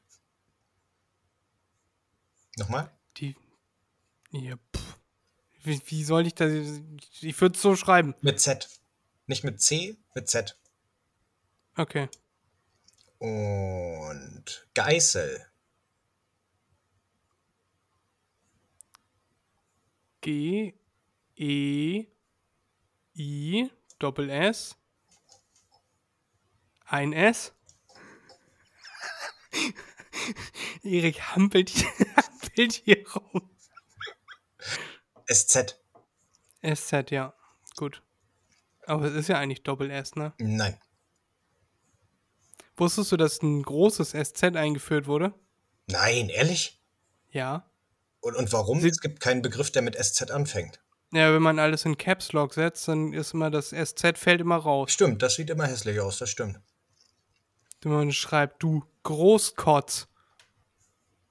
[2.57, 2.91] Nochmal?
[3.17, 3.35] Die.
[4.31, 4.57] Ja,
[5.63, 6.51] wie, wie, soll ich das.
[7.21, 8.15] Ich würde es so schreiben.
[8.21, 8.69] Mit Z.
[9.27, 10.59] Nicht mit C, mit Z.
[11.77, 12.09] Okay.
[13.19, 15.47] Und Geißel.
[20.21, 20.75] G
[21.37, 22.07] E,
[23.17, 24.77] I, Doppel S,
[26.87, 27.53] ein S.
[30.83, 33.51] Erik hampelt hier, hampelt hier rum.
[35.31, 35.81] SZ.
[36.63, 37.35] SZ, ja.
[37.77, 38.03] Gut.
[38.87, 40.35] Aber es ist ja eigentlich Doppel S, ne?
[40.39, 40.79] Nein.
[42.77, 45.33] Wusstest du, dass ein großes SZ eingeführt wurde?
[45.87, 46.83] Nein, ehrlich?
[47.31, 47.71] Ja.
[48.21, 48.81] Und, und warum?
[48.81, 50.83] Sie- es gibt keinen Begriff, der mit SZ anfängt.
[51.15, 54.57] Ja, wenn man alles in Caps Lock setzt, dann ist immer das SZ fällt immer
[54.57, 54.91] raus.
[54.91, 56.59] Stimmt, das sieht immer hässlich aus, das stimmt.
[57.83, 60.09] Wenn man schreibt, du Großkotz,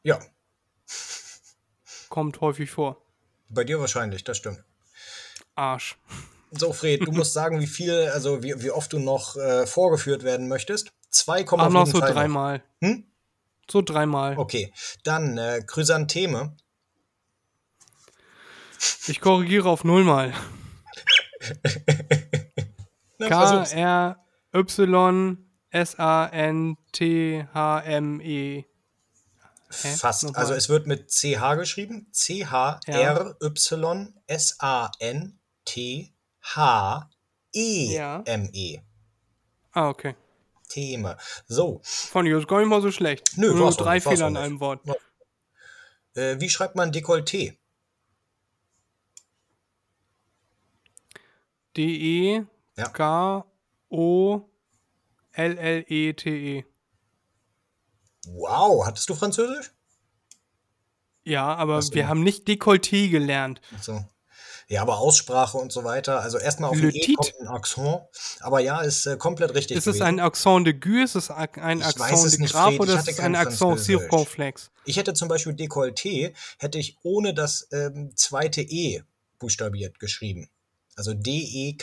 [0.04, 0.20] Ja,
[2.10, 3.02] kommt häufig vor.
[3.50, 4.64] bei dir wahrscheinlich, das stimmt.
[5.56, 5.98] Arsch.
[6.52, 10.24] So, Fred, du musst sagen, wie viel, also wie, wie oft du noch äh, vorgeführt
[10.24, 10.94] werden möchtest.
[11.10, 12.64] Zwei kommen Ach, auf noch so Fall dreimal.
[12.82, 13.06] Hm?
[13.70, 14.38] So dreimal.
[14.38, 14.72] Okay,
[15.04, 16.56] dann äh, Chrysantheme.
[19.08, 20.34] Ich korrigiere auf nullmal.
[23.18, 23.74] Na, K, versuch's.
[23.74, 24.18] R,
[24.54, 25.38] Y,
[25.70, 28.66] S, A, N, T, H, M, E.
[29.82, 29.96] Hä?
[29.96, 30.36] Fast.
[30.36, 32.08] Also es wird mit CH geschrieben.
[37.52, 38.82] C-H-R-Y-S-A-N-T-H-E-M-E.
[39.72, 40.16] Ah, okay.
[40.70, 41.18] Theme.
[41.48, 43.38] So, Fand ich jetzt gar nicht mal so schlecht.
[43.38, 44.82] Nö, Nur drei Fehler in einem Wort.
[46.16, 47.58] äh, wie schreibt man Dekolleté?
[51.78, 52.44] D-E,
[52.78, 52.90] Ja.
[52.90, 53.46] K,
[53.90, 54.42] O,
[55.34, 56.66] L, L, E, T, E.
[58.28, 59.72] Wow, hattest du Französisch?
[61.24, 61.94] Ja, aber Ach so.
[61.94, 63.62] wir haben nicht Dekolleté gelernt.
[63.82, 64.04] So.
[64.70, 66.22] Ja, aber Aussprache und so weiter.
[66.22, 68.02] Also erstmal auf Le den E kommt ein Accent.
[68.40, 69.76] Aber ja, ist äh, komplett richtig.
[69.78, 70.04] Ist es gewesen.
[70.04, 73.20] ein Accent de Gue, ist es ein Ich Accent es de Fred, oder ist es
[73.20, 73.80] ein Accent.
[73.80, 74.72] Circonflex?
[74.86, 79.04] Ich hätte zum Beispiel Dekolleté, hätte ich ohne das ähm, zweite E
[79.38, 80.50] buchstabiert geschrieben.
[80.96, 81.78] Also E D-E-K-O-L-L-T-E.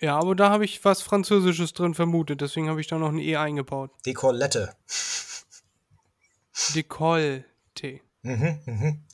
[0.00, 3.18] Ja, aber da habe ich was Französisches drin vermutet, deswegen habe ich da noch ein
[3.18, 3.92] E eingebaut.
[4.04, 4.74] Dekollette.
[6.74, 8.00] Dekolleté.
[8.22, 9.04] Mhm, mhm.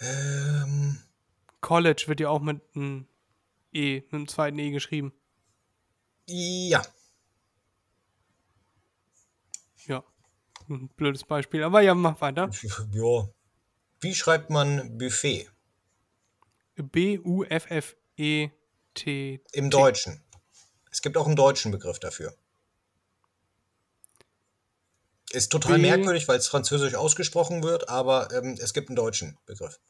[0.00, 0.98] Ähm,
[1.60, 3.06] College wird ja auch mit einem
[3.72, 5.12] E, mit einem zweiten E geschrieben.
[6.26, 6.82] ja,
[9.86, 10.02] Ja.
[10.68, 12.50] Ein blödes Beispiel, aber ja, mach weiter.
[12.92, 13.28] ja.
[14.00, 15.48] Wie schreibt man Buffet
[16.76, 18.50] B-U-F-F-E-T.
[19.52, 20.22] im Deutschen?
[20.90, 22.34] Es gibt auch einen deutschen Begriff dafür.
[25.30, 29.38] Ist total B- merkwürdig, weil es französisch ausgesprochen wird, aber ähm, es gibt einen deutschen
[29.46, 29.80] Begriff.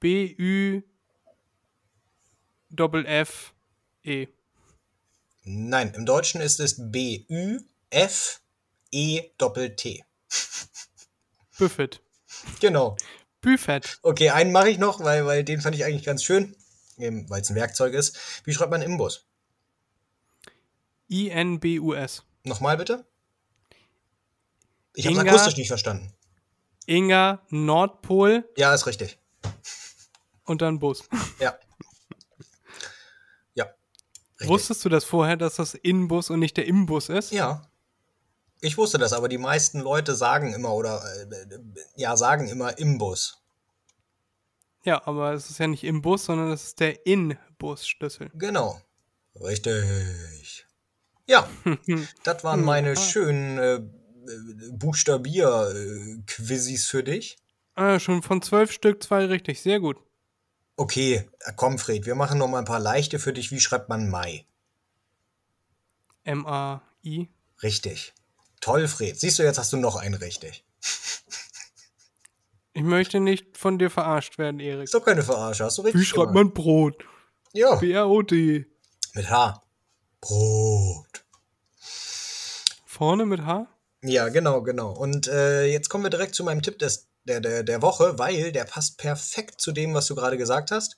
[0.00, 0.82] B-U
[2.70, 3.52] Doppel F
[4.04, 4.28] E.
[5.42, 7.64] Nein, im Deutschen ist es B-U-F-E-T-T.
[11.58, 12.00] Buffet.
[12.60, 12.96] Genau.
[13.40, 13.98] Buffet.
[14.02, 16.54] Okay, einen mache ich noch, weil, weil den fand ich eigentlich ganz schön,
[16.96, 18.18] weil es ein Werkzeug ist.
[18.44, 19.26] Wie schreibt man Imbus?
[21.10, 22.22] I-N-B-U-S.
[22.44, 23.04] Nochmal bitte?
[24.94, 26.12] Ich habe akustisch nicht verstanden.
[26.86, 29.18] Inga Nordpol Ja, ist richtig.
[30.44, 31.04] und dann Bus.
[31.38, 31.56] Ja.
[33.54, 33.64] Ja.
[34.34, 34.48] Richtig.
[34.48, 37.32] Wusstest du das vorher, dass das Inbus und nicht der Imbus ist?
[37.32, 37.69] Ja.
[38.60, 41.58] Ich wusste das, aber die meisten Leute sagen immer oder äh,
[41.96, 43.40] ja, sagen immer Imbus.
[44.84, 48.30] Ja, aber es ist ja nicht Imbus, sondern es ist der In-Bus-Schlüssel.
[48.34, 48.80] Genau.
[49.36, 50.66] Richtig.
[51.26, 51.48] Ja,
[52.24, 53.80] das waren meine schönen äh,
[54.72, 57.36] Buchstabier-Quizzis für dich.
[57.74, 59.62] Ah, schon von zwölf Stück zwei richtig.
[59.62, 59.96] Sehr gut.
[60.76, 63.50] Okay, äh, komm, Fred, wir machen noch mal ein paar leichte für dich.
[63.52, 64.44] Wie schreibt man Mai?
[66.24, 67.28] M-A-I.
[67.62, 68.12] Richtig.
[68.60, 69.18] Toll, Fred.
[69.18, 70.64] Siehst du, jetzt hast du noch einen richtig.
[72.72, 74.84] Ich möchte nicht von dir verarscht werden, Erik.
[74.84, 77.04] Ist doch keine Verarsche, hast du richtig Wie schreibt man Brot?
[77.52, 78.66] Ja, B-R-O-T.
[79.14, 79.62] mit H.
[80.20, 81.24] Brot.
[82.86, 83.66] Vorne mit H?
[84.02, 84.92] Ja, genau, genau.
[84.92, 88.52] Und äh, jetzt kommen wir direkt zu meinem Tipp des, der, der, der Woche, weil
[88.52, 90.96] der passt perfekt zu dem, was du gerade gesagt hast.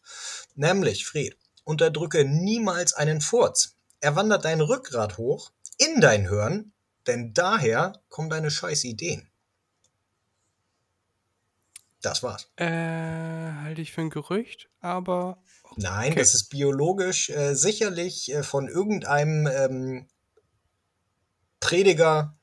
[0.55, 3.77] Nämlich, Fred, unterdrücke niemals einen Furz.
[4.01, 6.73] Er wandert dein Rückgrat hoch, in dein Hirn,
[7.07, 9.29] denn daher kommen deine scheiß Ideen.
[12.01, 12.49] Das war's.
[12.57, 15.43] Äh, halte ich für ein Gerücht, aber
[15.77, 16.19] Nein, Okay.
[16.21, 20.09] das ist biologisch äh, sicherlich äh, von irgendeinem ähm,
[21.61, 22.37] Prediger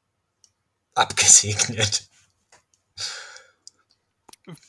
[0.96, 2.10] abgesegnet.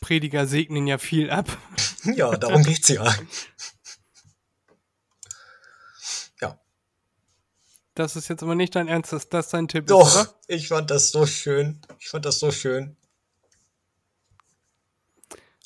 [0.01, 1.57] Prediger segnen ja viel ab.
[2.05, 2.89] Ja, darum geht's.
[2.89, 3.15] Ja.
[8.01, 10.91] Das ist jetzt aber nicht dein Ernst, dass das dein Tipp ist, Doch, ich fand
[10.91, 11.83] das so schön.
[11.99, 12.97] Ich fand das so schön.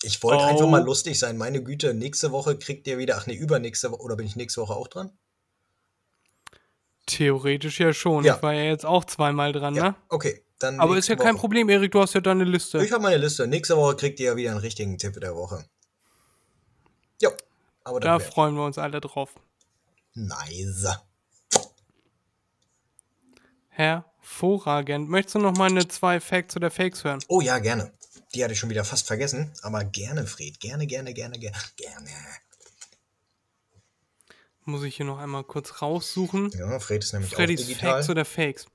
[0.03, 0.87] Ich wollte einfach mal Oh.
[0.87, 1.37] lustig sein.
[1.39, 4.61] Meine Güte, nächste Woche kriegt ihr wieder, ach nee, übernächste Woche, oder bin ich nächste
[4.63, 5.17] Woche auch dran?
[7.07, 8.25] Theoretisch ja schon.
[8.25, 8.35] Ja.
[8.35, 9.95] Ich war ja jetzt auch zweimal dran, Ja, ne?
[10.09, 10.41] okay.
[10.59, 11.41] Dann Aber ist ja kein Woche.
[11.41, 12.85] Problem, Erik, du hast ja deine Liste.
[12.85, 13.47] Ich habe meine Liste.
[13.47, 15.65] Nächste Woche kriegt ihr ja wieder einen richtigen Tipp der Woche.
[17.23, 17.31] Jo,
[17.85, 19.31] aber Da freuen wir uns alle drauf.
[20.15, 20.89] nice.
[23.77, 25.09] Hervorragend.
[25.09, 27.19] Möchtest du noch meine zwei Facts oder Fakes hören?
[27.27, 27.93] Oh ja, gerne.
[28.35, 30.61] Die hatte ich schon wieder fast vergessen, aber gerne, Fred.
[30.61, 32.11] Gerne, gerne, gerne, gerne, gerne.
[34.65, 36.51] Muss ich hier noch einmal kurz raussuchen.
[36.57, 37.93] Ja, Fred ist nämlich Freddys auch digital.
[37.95, 38.67] Facts oder Fakes?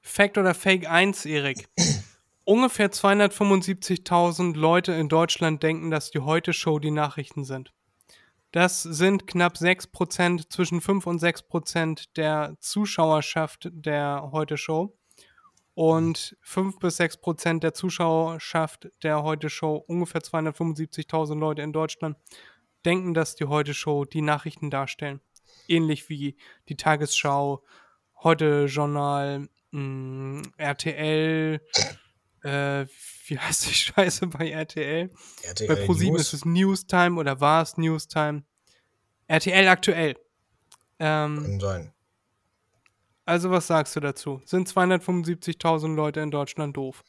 [0.00, 1.68] Fact oder Fake 1, Erik.
[2.44, 7.72] Ungefähr 275.000 Leute in Deutschland denken, dass die Heute-Show die Nachrichten sind.
[8.52, 14.96] Das sind knapp 6%, zwischen 5 und 6% der Zuschauerschaft der Heute-Show.
[15.74, 22.16] Und 5 bis 6% der Zuschauerschaft der Heute-Show, ungefähr 275.000 Leute in Deutschland,
[22.84, 25.20] denken, dass die Heute-Show die Nachrichten darstellen.
[25.68, 26.36] Ähnlich wie
[26.68, 27.64] die Tagesschau,
[28.22, 31.58] Heute Journal, mh, RTL,
[32.42, 32.86] äh,
[33.30, 35.10] wie heißt die Scheiße bei RTL?
[35.42, 38.42] RTL Bei ProSieben ist es Newstime oder war es Newstime?
[39.28, 40.16] RTL aktuell.
[40.98, 41.92] Ähm, Kann sein.
[43.24, 44.42] also was sagst du dazu?
[44.44, 47.02] Sind 275.000 Leute in Deutschland doof?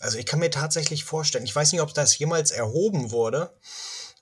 [0.00, 3.54] Also ich kann mir tatsächlich vorstellen, ich weiß nicht, ob das jemals erhoben wurde,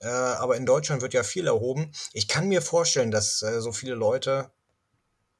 [0.00, 1.92] äh, aber in Deutschland wird ja viel erhoben.
[2.12, 4.50] Ich kann mir vorstellen, dass äh, so viele Leute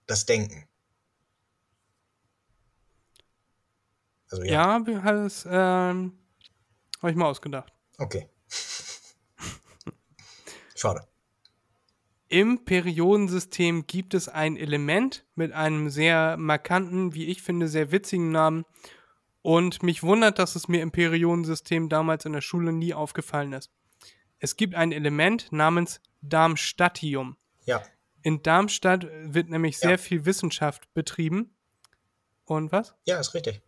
[0.08, 0.68] das denken.
[4.30, 6.18] Also ja, Ja, es, ähm,
[7.00, 7.72] habe ich mal ausgedacht.
[7.98, 8.28] okay.
[10.74, 11.06] Schade.
[12.28, 18.30] Im Periodensystem gibt es ein Element mit einem sehr markanten, wie ich finde, sehr witzigen
[18.30, 18.64] Namen.
[19.40, 23.70] Und mich wundert, dass es mir im Periodensystem damals in der Schule nie aufgefallen ist.
[24.40, 27.36] Es gibt ein Element namens Darmstadtium.
[27.64, 27.82] Ja,
[28.22, 29.96] In Darmstadt wird nämlich sehr Ja.
[29.98, 31.54] viel Wissenschaft betrieben.
[32.44, 32.94] Und was?
[33.04, 33.60] ja, ist richtig.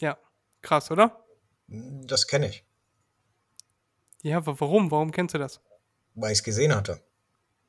[0.00, 0.18] Ja,
[0.62, 1.24] krass, oder?
[1.68, 2.64] Das kenne ich,
[4.22, 4.90] Ja, wa- warum?
[4.90, 5.60] Warum kennst du das?
[6.14, 7.02] weil ich es gesehen hatte.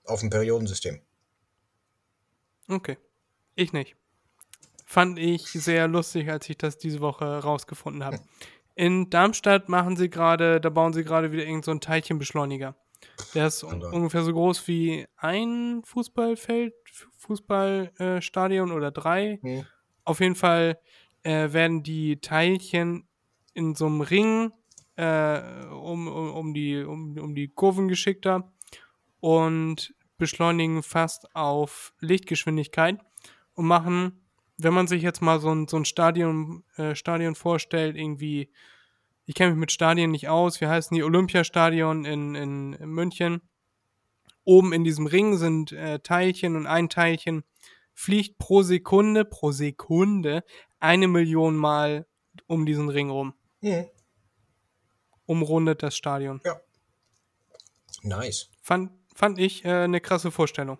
[0.05, 1.01] Auf dem Periodensystem.
[2.69, 2.97] Okay.
[3.55, 3.95] Ich nicht.
[4.85, 8.19] Fand ich sehr lustig, als ich das diese Woche rausgefunden habe.
[8.75, 12.75] In Darmstadt machen sie gerade, da bauen sie gerade wieder irgendeinen so einen Teilchenbeschleuniger.
[13.33, 13.93] Der ist Wahnsinn.
[13.93, 16.73] ungefähr so groß wie ein Fußballfeld,
[17.17, 19.39] Fußballstadion äh, oder drei.
[19.41, 19.65] Hm.
[20.03, 20.79] Auf jeden Fall
[21.23, 23.07] äh, werden die Teilchen
[23.53, 24.51] in so einem Ring
[24.95, 28.51] äh, um, um, um, die, um, um die Kurven geschickter
[29.19, 32.99] und beschleunigen fast auf Lichtgeschwindigkeit
[33.53, 34.23] und machen,
[34.57, 38.51] wenn man sich jetzt mal so ein, so ein Stadion, äh, Stadion vorstellt, irgendwie,
[39.27, 43.41] ich kenne mich mit Stadien nicht aus, wie heißen die Olympiastadion in, in, in München.
[44.45, 47.43] Oben in diesem Ring sind äh, Teilchen und ein Teilchen
[47.93, 50.45] fliegt pro Sekunde, pro Sekunde
[50.79, 52.07] eine Million Mal
[52.47, 53.33] um diesen Ring rum.
[53.59, 53.89] Hm.
[55.25, 56.39] Umrundet das Stadion.
[56.45, 56.61] Ja.
[58.03, 58.49] Nice.
[58.61, 60.77] Fand, fand ich äh, eine krasse Vorstellung.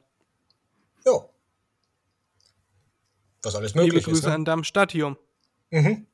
[1.06, 1.28] Ja.
[3.44, 4.26] Was alles Liebe möglich Grüße ist.
[4.26, 4.34] Ne?
[4.34, 5.18] an Darmstadtium.
[5.70, 6.08] Mhm.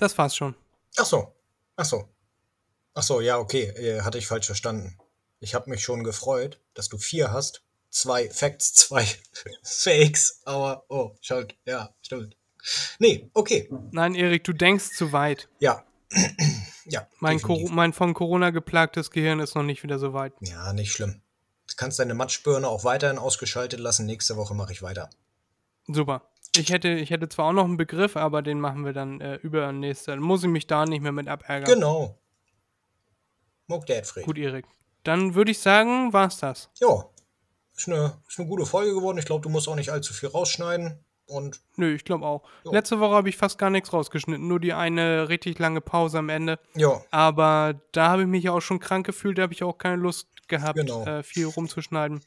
[0.00, 0.54] Das war's schon.
[0.96, 1.34] Ach so.
[1.76, 2.08] Ach so.
[2.94, 3.64] Ach so, ja, okay.
[3.64, 4.96] Äh, hatte ich falsch verstanden.
[5.40, 7.62] Ich habe mich schon gefreut, dass du vier hast.
[7.90, 9.06] Zwei Facts, zwei
[9.62, 10.40] Fakes.
[10.46, 11.54] Aber, oh, schalt.
[11.66, 12.34] Ja, stimmt.
[12.98, 13.68] Nee, okay.
[13.90, 15.48] Nein, Erik, du denkst zu weit.
[15.58, 15.84] Ja.
[16.86, 17.06] ja.
[17.18, 17.38] Mein,
[17.70, 20.32] mein von Corona geplagtes Gehirn ist noch nicht wieder so weit.
[20.40, 21.20] Ja, nicht schlimm.
[21.68, 24.06] Du kannst deine Matschbirne auch weiterhin ausgeschaltet lassen.
[24.06, 25.10] Nächste Woche mache ich weiter.
[25.86, 26.22] Super.
[26.56, 29.36] Ich hätte, ich hätte zwar auch noch einen Begriff, aber den machen wir dann äh,
[29.36, 30.10] über nächste.
[30.10, 31.70] Dann muss ich mich da nicht mehr mit abärgern.
[31.72, 32.18] Genau.
[33.68, 34.24] Mock Dad, Fred.
[34.26, 34.66] Gut, Erik.
[35.04, 36.68] Dann würde ich sagen, war's das.
[36.80, 37.04] Ja.
[37.76, 39.18] Ist eine, ist eine gute Folge geworden.
[39.18, 40.98] Ich glaube, du musst auch nicht allzu viel rausschneiden.
[41.26, 42.42] Und Nö, ich glaube auch.
[42.64, 42.72] Jo.
[42.72, 46.28] Letzte Woche habe ich fast gar nichts rausgeschnitten, nur die eine richtig lange Pause am
[46.28, 46.58] Ende.
[46.74, 49.78] ja, Aber da habe ich mich ja auch schon krank gefühlt, da habe ich auch
[49.78, 51.04] keine Lust gehabt, Genau.
[51.06, 52.20] äh, viel rumzuschneiden.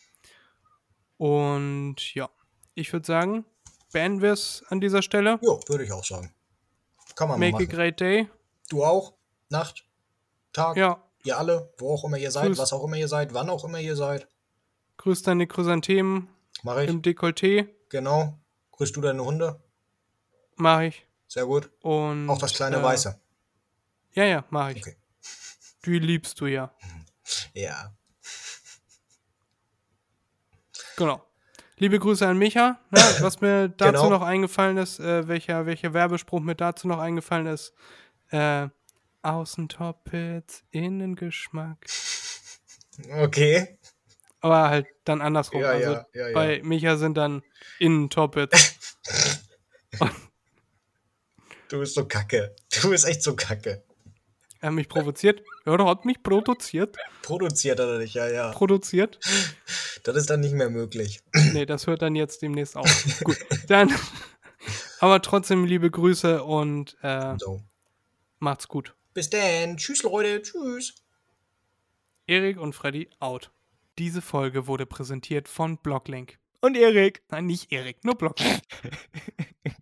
[1.17, 2.29] Und ja,
[2.75, 3.45] ich würde sagen,
[3.93, 5.39] beenden wir es an dieser Stelle.
[5.41, 6.33] ja, würde ich auch sagen.
[7.15, 7.69] Kann man Make a machen.
[7.69, 8.27] great day.
[8.69, 9.13] Du auch?
[9.49, 9.85] Nacht?
[10.51, 10.75] Tag?
[10.77, 11.71] Ja, Ihr alle?
[11.77, 12.47] Wo auch immer ihr seid?
[12.47, 12.57] Grüß.
[12.57, 13.33] Was auch immer ihr seid?
[13.33, 14.27] Wann auch immer ihr seid?
[14.97, 16.27] grüß deine Chrysanthemen
[16.63, 16.89] Mach ich.
[16.89, 17.67] im Dekolleté.
[17.89, 18.37] Genau.
[18.71, 19.61] Grüßt du deine Hunde?
[20.55, 21.05] Mache ich.
[21.27, 21.69] Sehr gut.
[21.81, 23.19] Und, Auch das kleine äh, Weiße.
[24.13, 24.77] Ja, ja, mache ich.
[24.85, 24.97] Okay.
[25.85, 26.71] Die liebst du ja.
[27.53, 27.93] Ja.
[30.97, 31.25] Genau.
[31.83, 32.79] Liebe Grüße an Micha.
[32.91, 34.09] Ne, was mir dazu Genau.
[34.09, 37.73] noch eingefallen ist, äh, welcher, welcher Werbespruch mir dazu noch eingefallen ist.
[38.29, 38.69] Äh,
[39.21, 41.85] Außentoppits, Innengeschmack.
[43.17, 43.77] Okay.
[44.39, 45.61] Aber halt dann andersrum.
[45.61, 47.43] Ja, also ja, ja, bei Micha sind dann
[47.79, 48.97] Innentoppits.
[51.69, 52.55] Du bist so kacke.
[52.69, 53.83] Du bist echt so kacke.
[54.63, 55.43] Er hat mich provoziert.
[55.65, 56.95] Ja, er hat mich produziert.
[57.21, 58.51] Produziert hat er dich, ja, ja.
[58.51, 59.19] Produziert.
[60.03, 61.19] Das ist dann nicht mehr möglich.
[61.51, 62.89] Nee, das hört dann jetzt demnächst auf.
[63.23, 63.37] Gut,
[63.67, 63.93] dann.
[64.99, 67.61] Aber trotzdem liebe Grüße und äh, So.
[68.39, 68.95] macht's gut.
[69.13, 69.75] Bis dann.
[69.75, 70.41] Tschüss, Leute.
[70.41, 70.95] Tschüss.
[72.25, 73.51] Erik und Freddy out.
[73.99, 76.39] Diese Folge wurde präsentiert von Blocklink.
[76.61, 77.21] Und Erik.
[77.29, 78.61] Nein, nicht Erik, nur Blocklink.